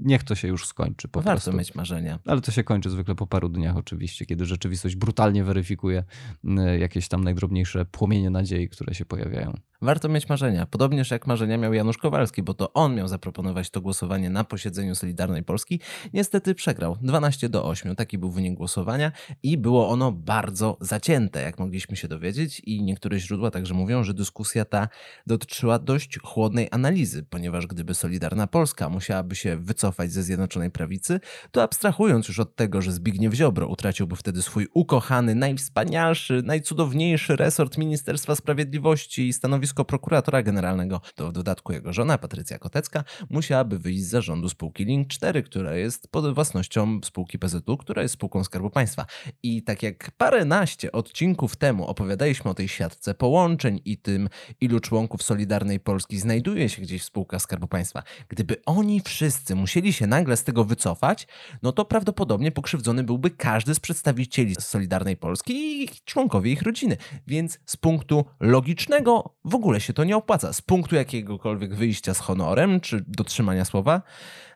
niech 0.00 0.24
to 0.24 0.34
się 0.34 0.48
już 0.48 0.66
skończy. 0.66 1.08
Po 1.08 1.20
Warto 1.20 1.42
prostu. 1.42 1.58
mieć 1.58 1.74
marzenia. 1.74 2.18
Ale 2.26 2.40
to 2.40 2.52
się 2.52 2.64
kończy 2.64 2.90
zwykle 2.90 3.14
po 3.14 3.26
paru 3.26 3.48
dniach 3.48 3.76
oczywiście, 3.76 4.26
kiedy 4.26 4.46
rzeczywistość 4.46 4.96
brutalnie 4.96 5.44
weryfikuje 5.44 6.04
mm, 6.44 6.80
jakieś 6.80 7.08
tam 7.08 7.24
najdrobniejsze 7.24 7.84
płomienie 7.84 8.30
nadziei, 8.38 8.68
które 8.68 8.94
się 8.94 9.04
pojawiają. 9.04 9.52
Warto 9.82 10.08
mieć 10.08 10.28
marzenia. 10.28 10.66
Podobnież 10.66 11.10
jak 11.10 11.26
marzenia 11.26 11.58
miał 11.58 11.74
Janusz 11.74 11.98
Kowalski, 11.98 12.42
bo 12.42 12.54
to 12.54 12.72
on 12.72 12.94
miał 12.94 13.08
zaproponować 13.08 13.70
to 13.70 13.80
głosowanie 13.80 14.30
na 14.30 14.44
posiedzeniu 14.44 14.94
Solidarnej 14.94 15.42
Polski. 15.42 15.80
Niestety 16.12 16.54
przegrał 16.54 16.96
12 17.02 17.48
do 17.48 17.64
8. 17.64 17.96
Taki 17.96 18.18
był 18.18 18.30
wynik 18.30 18.54
głosowania 18.54 19.12
i 19.42 19.58
było 19.58 19.88
ono 19.88 20.12
bardzo 20.12 20.76
zacięte, 20.80 21.42
jak 21.42 21.58
mogliśmy 21.58 21.96
się 21.96 22.08
dowiedzieć. 22.08 22.60
I 22.60 22.82
niektóre 22.82 23.18
źródła 23.18 23.50
także 23.50 23.74
mówią, 23.74 24.04
że 24.04 24.14
dyskusja 24.14 24.64
ta 24.64 24.88
dotyczyła 25.26 25.78
dość 25.78 26.18
chłodnej 26.18 26.68
analizy, 26.70 27.22
ponieważ 27.30 27.66
gdyby 27.66 27.94
Solidarna 27.94 28.46
Polska 28.46 28.88
musiałaby 28.88 29.36
się 29.36 29.56
wycofać 29.56 30.12
ze 30.12 30.22
Zjednoczonej 30.22 30.70
Prawicy, 30.70 31.20
to 31.50 31.62
abstrahując 31.62 32.28
już 32.28 32.40
od 32.40 32.56
tego, 32.56 32.82
że 32.82 32.92
Zbigniew 32.92 33.34
Ziobro 33.34 33.68
utraciłby 33.68 34.16
wtedy 34.16 34.42
swój 34.42 34.68
ukochany, 34.74 35.34
najwspanialszy, 35.34 36.42
najcudowniejszy 36.44 37.36
resort 37.36 37.78
Ministerstwa 37.78 38.27
Sprawiedliwości 38.36 39.28
i 39.28 39.32
stanowisko 39.32 39.58
stanowisko 39.58 39.84
prokuratora 39.84 40.42
generalnego, 40.42 41.00
to 41.14 41.28
w 41.28 41.32
dodatku 41.32 41.72
jego 41.72 41.92
żona 41.92 42.18
Patrycja 42.18 42.58
Kotecka 42.58 43.04
musiałaby 43.30 43.78
wyjść 43.78 44.02
z 44.02 44.08
zarządu 44.08 44.48
spółki 44.48 44.84
Link 44.84 45.08
4, 45.08 45.42
która 45.42 45.74
jest 45.74 46.08
pod 46.08 46.34
własnością 46.34 47.00
spółki 47.04 47.38
PZU, 47.38 47.76
która 47.76 48.02
jest 48.02 48.14
spółką 48.14 48.44
Skarbu 48.44 48.70
Państwa. 48.70 49.06
I 49.42 49.62
tak 49.62 49.82
jak 49.82 50.10
paręnaście 50.10 50.92
odcinków 50.92 51.56
temu 51.56 51.86
opowiadaliśmy 51.86 52.50
o 52.50 52.54
tej 52.54 52.68
siatce 52.68 53.14
połączeń 53.14 53.80
i 53.84 53.98
tym, 53.98 54.28
ilu 54.60 54.80
członków 54.80 55.22
Solidarnej 55.22 55.80
Polski 55.80 56.18
znajduje 56.18 56.68
się 56.68 56.82
gdzieś 56.82 57.02
w 57.02 57.04
spółkach 57.04 57.42
Skarbu 57.42 57.68
Państwa, 57.68 58.02
gdyby 58.28 58.56
oni 58.66 59.00
wszyscy 59.00 59.54
musieli 59.54 59.92
się 59.92 60.06
nagle 60.06 60.36
z 60.36 60.44
tego 60.44 60.64
wycofać, 60.64 61.26
no 61.62 61.72
to 61.72 61.84
prawdopodobnie 61.84 62.52
pokrzywdzony 62.52 63.04
byłby 63.04 63.30
każdy 63.30 63.74
z 63.74 63.80
przedstawicieli 63.80 64.54
Solidarnej 64.60 65.16
Polski 65.16 65.84
i 65.84 65.88
członkowie 66.04 66.52
ich 66.52 66.62
rodziny. 66.62 66.96
Więc 67.26 67.58
z 67.66 67.76
punktu 67.76 68.17
logicznego 68.40 69.34
w 69.44 69.54
ogóle 69.54 69.80
się 69.80 69.92
to 69.92 70.04
nie 70.04 70.16
opłaca. 70.16 70.52
Z 70.52 70.62
punktu 70.62 70.96
jakiegokolwiek 70.96 71.74
wyjścia 71.74 72.14
z 72.14 72.18
honorem 72.18 72.80
czy 72.80 73.04
dotrzymania 73.08 73.64
słowa, 73.64 74.02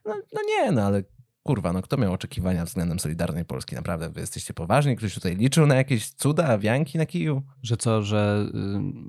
no, 0.04 0.14
no 0.32 0.40
nie, 0.48 0.72
no 0.72 0.82
ale 0.82 1.02
kurwa, 1.42 1.72
no 1.72 1.82
kto 1.82 1.96
miał 1.96 2.12
oczekiwania 2.12 2.64
względem 2.64 3.00
Solidarnej 3.00 3.44
Polski? 3.44 3.74
Naprawdę, 3.74 4.10
wy 4.10 4.20
jesteście 4.20 4.54
poważni? 4.54 4.96
Ktoś 4.96 5.14
tutaj 5.14 5.36
liczył 5.36 5.66
na 5.66 5.74
jakieś 5.74 6.10
cuda, 6.10 6.58
wianki 6.58 6.98
na 6.98 7.06
kiju? 7.06 7.42
Że 7.62 7.76
co, 7.76 8.02
że, 8.02 8.46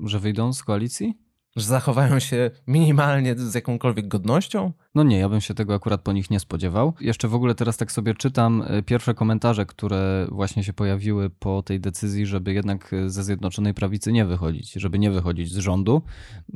y, 0.05 0.09
że 0.09 0.19
wyjdą 0.19 0.53
z 0.53 0.63
koalicji? 0.63 1.22
Że 1.55 1.65
zachowają 1.65 2.19
się 2.19 2.51
minimalnie 2.67 3.35
z 3.35 3.55
jakąkolwiek 3.55 4.07
godnością? 4.07 4.71
No 4.95 5.03
nie, 5.03 5.19
ja 5.19 5.29
bym 5.29 5.41
się 5.41 5.53
tego 5.53 5.73
akurat 5.73 6.01
po 6.01 6.13
nich 6.13 6.29
nie 6.29 6.39
spodziewał. 6.39 6.93
Jeszcze 7.01 7.27
w 7.27 7.35
ogóle 7.35 7.55
teraz 7.55 7.77
tak 7.77 7.91
sobie 7.91 8.15
czytam 8.15 8.63
e, 8.67 8.83
pierwsze 8.83 9.13
komentarze, 9.13 9.65
które 9.65 10.27
właśnie 10.31 10.63
się 10.63 10.73
pojawiły 10.73 11.29
po 11.29 11.63
tej 11.63 11.79
decyzji, 11.79 12.25
żeby 12.25 12.53
jednak 12.53 12.91
ze 13.07 13.23
Zjednoczonej 13.23 13.73
Prawicy 13.73 14.11
nie 14.11 14.25
wychodzić, 14.25 14.71
żeby 14.71 14.99
nie 14.99 15.11
wychodzić 15.11 15.53
z 15.53 15.57
rządu. 15.57 16.01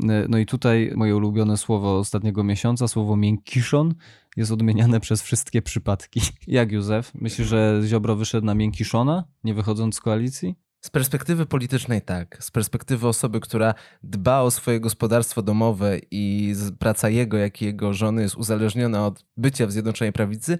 E, 0.09 0.25
no 0.29 0.37
i 0.37 0.45
tutaj 0.45 0.91
moje 0.95 1.15
ulubione 1.15 1.57
słowo 1.57 1.97
ostatniego 1.97 2.43
miesiąca, 2.43 2.87
słowo 2.87 3.15
miękiszon, 3.15 3.95
jest 4.37 4.51
odmieniane 4.51 4.99
przez 4.99 5.21
wszystkie 5.21 5.61
przypadki. 5.61 6.21
Jak 6.47 6.71
Józef? 6.71 7.11
Myślisz, 7.15 7.47
że 7.47 7.81
Ziobro 7.85 8.15
wyszedł 8.15 8.45
na 8.45 8.55
miękiszona, 8.55 9.23
nie 9.43 9.53
wychodząc 9.53 9.95
z 9.95 10.01
koalicji? 10.01 10.55
Z 10.87 10.89
perspektywy 10.89 11.45
politycznej 11.45 12.01
tak. 12.01 12.37
Z 12.43 12.51
perspektywy 12.51 13.07
osoby, 13.07 13.39
która 13.39 13.73
dba 14.03 14.41
o 14.41 14.51
swoje 14.51 14.79
gospodarstwo 14.79 15.41
domowe 15.41 15.99
i 16.11 16.55
praca 16.79 17.09
jego, 17.09 17.37
jak 17.37 17.61
i 17.61 17.65
jego 17.65 17.93
żony 17.93 18.21
jest 18.21 18.35
uzależniona 18.35 19.05
od 19.05 19.25
bycia 19.37 19.67
w 19.67 19.71
Zjednoczonej 19.71 20.13
Prawicy, 20.13 20.57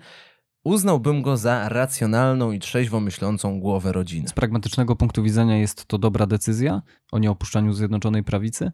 uznałbym 0.63 1.22
go 1.22 1.38
za 1.38 1.70
racjonalną 1.70 2.52
i 2.52 2.60
trzeźwo 2.60 3.00
myślącą 3.00 3.60
głowę 3.60 3.92
rodziny. 3.92 4.28
Z 4.28 4.34
pragmatycznego 4.34 4.96
punktu 4.96 5.24
widzenia 5.24 5.58
jest 5.58 5.86
to 5.86 5.98
dobra 5.98 6.26
decyzja 6.26 6.82
o 7.12 7.20
nieopuszczaniu 7.20 7.74
Zjednoczonej 7.74 8.24
Prawicy. 8.24 8.72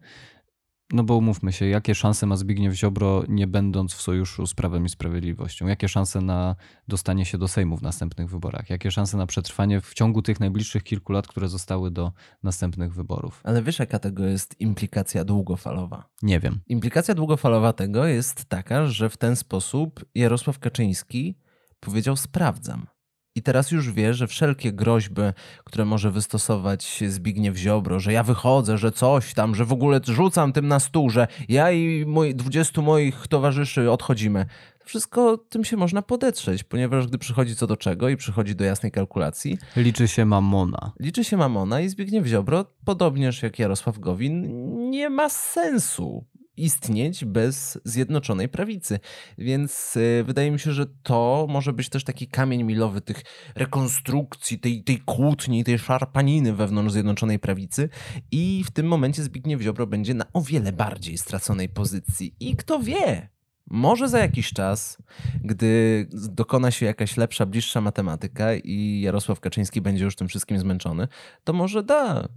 No 0.92 1.04
bo 1.04 1.16
umówmy 1.16 1.52
się, 1.52 1.66
jakie 1.66 1.94
szanse 1.94 2.26
ma 2.26 2.36
Zbigniew 2.36 2.74
Ziobro, 2.74 3.22
nie 3.28 3.46
będąc 3.46 3.94
w 3.94 4.02
sojuszu 4.02 4.46
z 4.46 4.54
Prawem 4.54 4.84
i 4.84 4.88
Sprawiedliwością? 4.88 5.66
Jakie 5.66 5.88
szanse 5.88 6.20
na 6.20 6.56
dostanie 6.88 7.24
się 7.24 7.38
do 7.38 7.48
Sejmu 7.48 7.76
w 7.76 7.82
następnych 7.82 8.30
wyborach? 8.30 8.70
Jakie 8.70 8.90
szanse 8.90 9.16
na 9.16 9.26
przetrwanie 9.26 9.80
w 9.80 9.94
ciągu 9.94 10.22
tych 10.22 10.40
najbliższych 10.40 10.82
kilku 10.82 11.12
lat, 11.12 11.26
które 11.26 11.48
zostały 11.48 11.90
do 11.90 12.12
następnych 12.42 12.94
wyborów? 12.94 13.40
Ale 13.44 13.62
wiesz, 13.62 13.78
jaka 13.78 13.98
tego 13.98 14.24
jest 14.24 14.60
implikacja 14.60 15.24
długofalowa? 15.24 16.08
Nie 16.22 16.40
wiem. 16.40 16.60
Implikacja 16.66 17.14
długofalowa 17.14 17.72
tego 17.72 18.06
jest 18.06 18.44
taka, 18.44 18.86
że 18.86 19.10
w 19.10 19.16
ten 19.16 19.36
sposób 19.36 20.04
Jarosław 20.14 20.58
Kaczyński 20.58 21.38
powiedział: 21.80 22.16
Sprawdzam. 22.16 22.93
I 23.36 23.42
teraz 23.42 23.70
już 23.70 23.92
wie, 23.92 24.14
że 24.14 24.26
wszelkie 24.26 24.72
groźby, 24.72 25.22
które 25.64 25.84
może 25.84 26.10
wystosować 26.10 27.02
Zbigniew 27.08 27.56
Ziobro, 27.56 28.00
że 28.00 28.12
ja 28.12 28.22
wychodzę, 28.22 28.78
że 28.78 28.92
coś 28.92 29.34
tam, 29.34 29.54
że 29.54 29.64
w 29.64 29.72
ogóle 29.72 30.00
rzucam 30.04 30.52
tym 30.52 30.68
na 30.68 30.80
stół, 30.80 31.10
że 31.10 31.26
ja 31.48 31.70
i 31.70 32.04
moi, 32.06 32.34
20 32.34 32.82
moich 32.82 33.28
towarzyszy 33.28 33.90
odchodzimy, 33.90 34.46
wszystko 34.84 35.38
tym 35.38 35.64
się 35.64 35.76
można 35.76 36.02
podetrzeć, 36.02 36.64
ponieważ 36.64 37.06
gdy 37.06 37.18
przychodzi 37.18 37.56
co 37.56 37.66
do 37.66 37.76
czego 37.76 38.08
i 38.08 38.16
przychodzi 38.16 38.54
do 38.56 38.64
jasnej 38.64 38.92
kalkulacji. 38.92 39.58
Liczy 39.76 40.08
się 40.08 40.24
mamona. 40.24 40.92
Liczy 41.00 41.24
się 41.24 41.36
mamona 41.36 41.80
i 41.80 41.88
Zbigniew 41.88 42.26
Ziobro, 42.26 42.64
podobnież 42.84 43.42
jak 43.42 43.58
Jarosław 43.58 43.98
Gowin, 43.98 44.50
nie 44.90 45.10
ma 45.10 45.28
sensu 45.28 46.24
istnieć 46.56 47.24
bez 47.24 47.78
Zjednoczonej 47.84 48.48
Prawicy. 48.48 49.00
Więc 49.38 49.96
y, 49.96 50.24
wydaje 50.26 50.50
mi 50.50 50.58
się, 50.58 50.72
że 50.72 50.86
to 51.02 51.46
może 51.50 51.72
być 51.72 51.88
też 51.88 52.04
taki 52.04 52.28
kamień 52.28 52.62
milowy 52.62 53.00
tych 53.00 53.22
rekonstrukcji, 53.54 54.58
tej, 54.58 54.84
tej 54.84 54.98
kłótni, 54.98 55.64
tej 55.64 55.78
szarpaniny 55.78 56.52
wewnątrz 56.52 56.92
Zjednoczonej 56.92 57.38
Prawicy 57.38 57.88
i 58.30 58.64
w 58.66 58.70
tym 58.70 58.86
momencie 58.86 59.22
Zbigniew 59.22 59.60
Ziobro 59.60 59.86
będzie 59.86 60.14
na 60.14 60.24
o 60.32 60.42
wiele 60.42 60.72
bardziej 60.72 61.18
straconej 61.18 61.68
pozycji. 61.68 62.34
I 62.40 62.56
kto 62.56 62.78
wie, 62.78 63.28
może 63.66 64.08
za 64.08 64.18
jakiś 64.18 64.52
czas, 64.52 64.98
gdy 65.44 66.06
dokona 66.12 66.70
się 66.70 66.86
jakaś 66.86 67.16
lepsza, 67.16 67.46
bliższa 67.46 67.80
matematyka 67.80 68.54
i 68.54 69.00
Jarosław 69.00 69.40
Kaczyński 69.40 69.80
będzie 69.80 70.04
już 70.04 70.16
tym 70.16 70.28
wszystkim 70.28 70.58
zmęczony, 70.58 71.08
to 71.44 71.52
może 71.52 71.82
da 71.82 72.28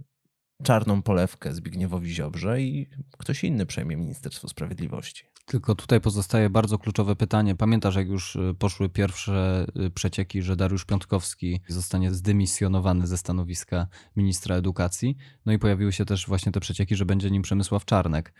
czarną 0.62 1.02
polewkę 1.02 1.54
Zbigniewowi 1.54 2.14
Ziobrze 2.14 2.62
i 2.62 2.88
ktoś 3.18 3.44
inny 3.44 3.66
przejmie 3.66 3.96
Ministerstwo 3.96 4.48
Sprawiedliwości. 4.48 5.24
Tylko 5.46 5.74
tutaj 5.74 6.00
pozostaje 6.00 6.50
bardzo 6.50 6.78
kluczowe 6.78 7.16
pytanie. 7.16 7.54
Pamiętasz, 7.54 7.96
jak 7.96 8.08
już 8.08 8.36
y, 8.36 8.54
poszły 8.58 8.88
pierwsze 8.88 9.66
y, 9.86 9.90
przecieki, 9.90 10.42
że 10.42 10.56
Dariusz 10.56 10.84
Piątkowski 10.84 11.60
zostanie 11.68 12.12
zdymisjonowany 12.14 13.06
ze 13.06 13.18
stanowiska 13.18 13.86
ministra 14.16 14.56
edukacji? 14.56 15.16
No 15.46 15.52
i 15.52 15.58
pojawiły 15.58 15.92
się 15.92 16.04
też 16.04 16.26
właśnie 16.26 16.52
te 16.52 16.60
przecieki, 16.60 16.96
że 16.96 17.06
będzie 17.06 17.30
nim 17.30 17.42
Przemysław 17.42 17.84
Czarnek. 17.84 18.34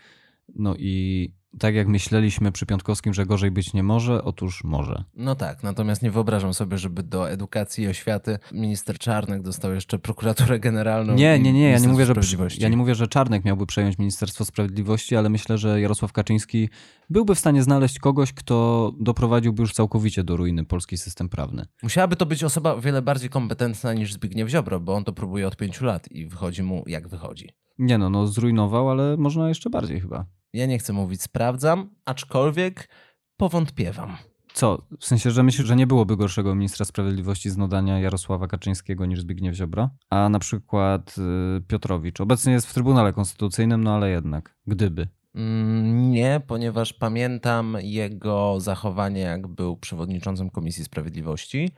No 0.55 0.75
i 0.75 1.33
tak 1.59 1.75
jak 1.75 1.87
myśleliśmy 1.87 2.51
przy 2.51 2.65
Piątkowskim, 2.65 3.13
że 3.13 3.25
gorzej 3.25 3.51
być 3.51 3.73
nie 3.73 3.83
może, 3.83 4.23
otóż 4.23 4.63
może. 4.63 5.03
No 5.15 5.35
tak, 5.35 5.63
natomiast 5.63 6.01
nie 6.01 6.11
wyobrażam 6.11 6.53
sobie, 6.53 6.77
żeby 6.77 7.03
do 7.03 7.29
edukacji 7.29 7.83
i 7.83 7.87
oświaty 7.87 8.39
minister 8.51 8.97
Czarnek 8.97 9.41
dostał 9.41 9.73
jeszcze 9.73 9.99
prokuraturę 9.99 10.59
generalną. 10.59 11.15
Nie, 11.15 11.39
nie, 11.39 11.53
nie, 11.53 11.69
ja 11.69 11.79
nie 11.79 11.87
mówię, 11.87 12.05
że 12.05 12.13
ja 12.59 12.69
nie 12.69 12.77
mówię, 12.77 12.95
że 12.95 13.07
Czarnek 13.07 13.45
miałby 13.45 13.65
przejąć 13.65 13.97
Ministerstwo 13.97 14.45
Sprawiedliwości, 14.45 15.15
ale 15.15 15.29
myślę, 15.29 15.57
że 15.57 15.81
Jarosław 15.81 16.13
Kaczyński 16.13 16.69
byłby 17.09 17.35
w 17.35 17.39
stanie 17.39 17.63
znaleźć 17.63 17.99
kogoś, 17.99 18.33
kto 18.33 18.91
doprowadziłby 18.99 19.61
już 19.61 19.73
całkowicie 19.73 20.23
do 20.23 20.37
ruiny 20.37 20.65
polski 20.65 20.97
system 20.97 21.29
prawny. 21.29 21.65
Musiałaby 21.83 22.15
to 22.15 22.25
być 22.25 22.43
osoba 22.43 22.73
o 22.73 22.81
wiele 22.81 23.01
bardziej 23.01 23.29
kompetentna 23.29 23.93
niż 23.93 24.13
Zbigniew 24.13 24.49
Ziobro, 24.49 24.79
bo 24.79 24.95
on 24.95 25.03
to 25.03 25.13
próbuje 25.13 25.47
od 25.47 25.57
pięciu 25.57 25.85
lat 25.85 26.11
i 26.11 26.27
wychodzi 26.27 26.63
mu 26.63 26.83
jak 26.87 27.07
wychodzi. 27.07 27.49
Nie 27.79 27.97
no, 27.97 28.09
no 28.09 28.27
zrujnował, 28.27 28.89
ale 28.89 29.17
można 29.17 29.49
jeszcze 29.49 29.69
bardziej 29.69 30.01
chyba. 30.01 30.25
Ja 30.53 30.65
nie 30.65 30.79
chcę 30.79 30.93
mówić 30.93 31.21
sprawdzam, 31.21 31.89
aczkolwiek 32.05 32.89
powątpiewam. 33.37 34.17
Co? 34.53 34.81
W 34.99 35.05
sensie, 35.05 35.31
że 35.31 35.43
myślisz, 35.43 35.67
że 35.67 35.75
nie 35.75 35.87
byłoby 35.87 36.17
gorszego 36.17 36.55
ministra 36.55 36.85
sprawiedliwości 36.85 37.49
z 37.49 37.57
nodania 37.57 37.99
Jarosława 37.99 38.47
Kaczyńskiego 38.47 39.05
niż 39.05 39.19
Zbigniew 39.21 39.55
Ziobro? 39.55 39.89
A 40.09 40.29
na 40.29 40.39
przykład 40.39 41.15
y, 41.57 41.61
Piotrowicz. 41.61 42.21
Obecnie 42.21 42.53
jest 42.53 42.67
w 42.67 42.73
Trybunale 42.73 43.13
Konstytucyjnym, 43.13 43.83
no 43.83 43.95
ale 43.95 44.09
jednak, 44.09 44.55
gdyby. 44.67 45.07
Mm, 45.35 46.11
nie, 46.11 46.41
ponieważ 46.47 46.93
pamiętam 46.93 47.77
jego 47.81 48.59
zachowanie, 48.59 49.21
jak 49.21 49.47
był 49.47 49.77
przewodniczącym 49.77 50.49
Komisji 50.49 50.83
Sprawiedliwości 50.83 51.71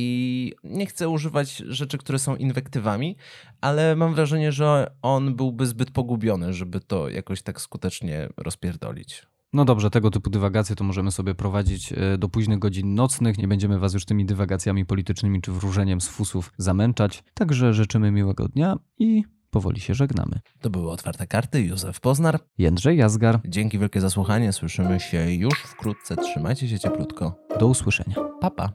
i 0.00 0.52
nie 0.64 0.86
chcę 0.86 1.08
używać 1.08 1.56
rzeczy, 1.56 1.98
które 1.98 2.18
są 2.18 2.36
inwektywami, 2.36 3.16
ale 3.60 3.96
mam 3.96 4.14
wrażenie, 4.14 4.52
że 4.52 4.90
on 5.02 5.34
byłby 5.34 5.66
zbyt 5.66 5.90
pogubiony, 5.90 6.54
żeby 6.54 6.80
to 6.80 7.08
jakoś 7.08 7.42
tak 7.42 7.60
skutecznie 7.60 8.28
rozpierdolić. 8.36 9.26
No 9.52 9.64
dobrze, 9.64 9.90
tego 9.90 10.10
typu 10.10 10.30
dywagacje 10.30 10.76
to 10.76 10.84
możemy 10.84 11.10
sobie 11.10 11.34
prowadzić 11.34 11.92
e, 11.92 12.18
do 12.18 12.28
późnych 12.28 12.58
godzin 12.58 12.94
nocnych. 12.94 13.38
Nie 13.38 13.48
będziemy 13.48 13.78
was 13.78 13.94
już 13.94 14.04
tymi 14.04 14.26
dywagacjami 14.26 14.86
politycznymi 14.86 15.40
czy 15.40 15.52
wróżeniem 15.52 16.00
z 16.00 16.08
fusów 16.08 16.52
zamęczać. 16.58 17.24
Także 17.34 17.74
życzymy 17.74 18.10
miłego 18.10 18.48
dnia 18.48 18.76
i 18.98 19.24
powoli 19.50 19.80
się 19.80 19.94
żegnamy. 19.94 20.40
To 20.60 20.70
były 20.70 20.90
Otwarte 20.90 21.26
Karty, 21.26 21.62
Józef 21.62 22.00
Poznar. 22.00 22.40
Jędrzej 22.58 22.96
Jazgar. 22.96 23.40
Dzięki 23.44 23.78
wielkie 23.78 24.00
za 24.00 24.10
słuchanie. 24.10 24.52
Słyszymy 24.52 25.00
się 25.00 25.32
już 25.32 25.62
wkrótce. 25.62 26.16
Trzymajcie 26.16 26.68
się 26.68 26.78
cieplutko. 26.78 27.34
Do 27.60 27.66
usłyszenia. 27.66 28.14
Papa. 28.40 28.72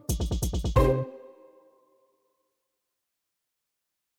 Pa. 0.73 1.22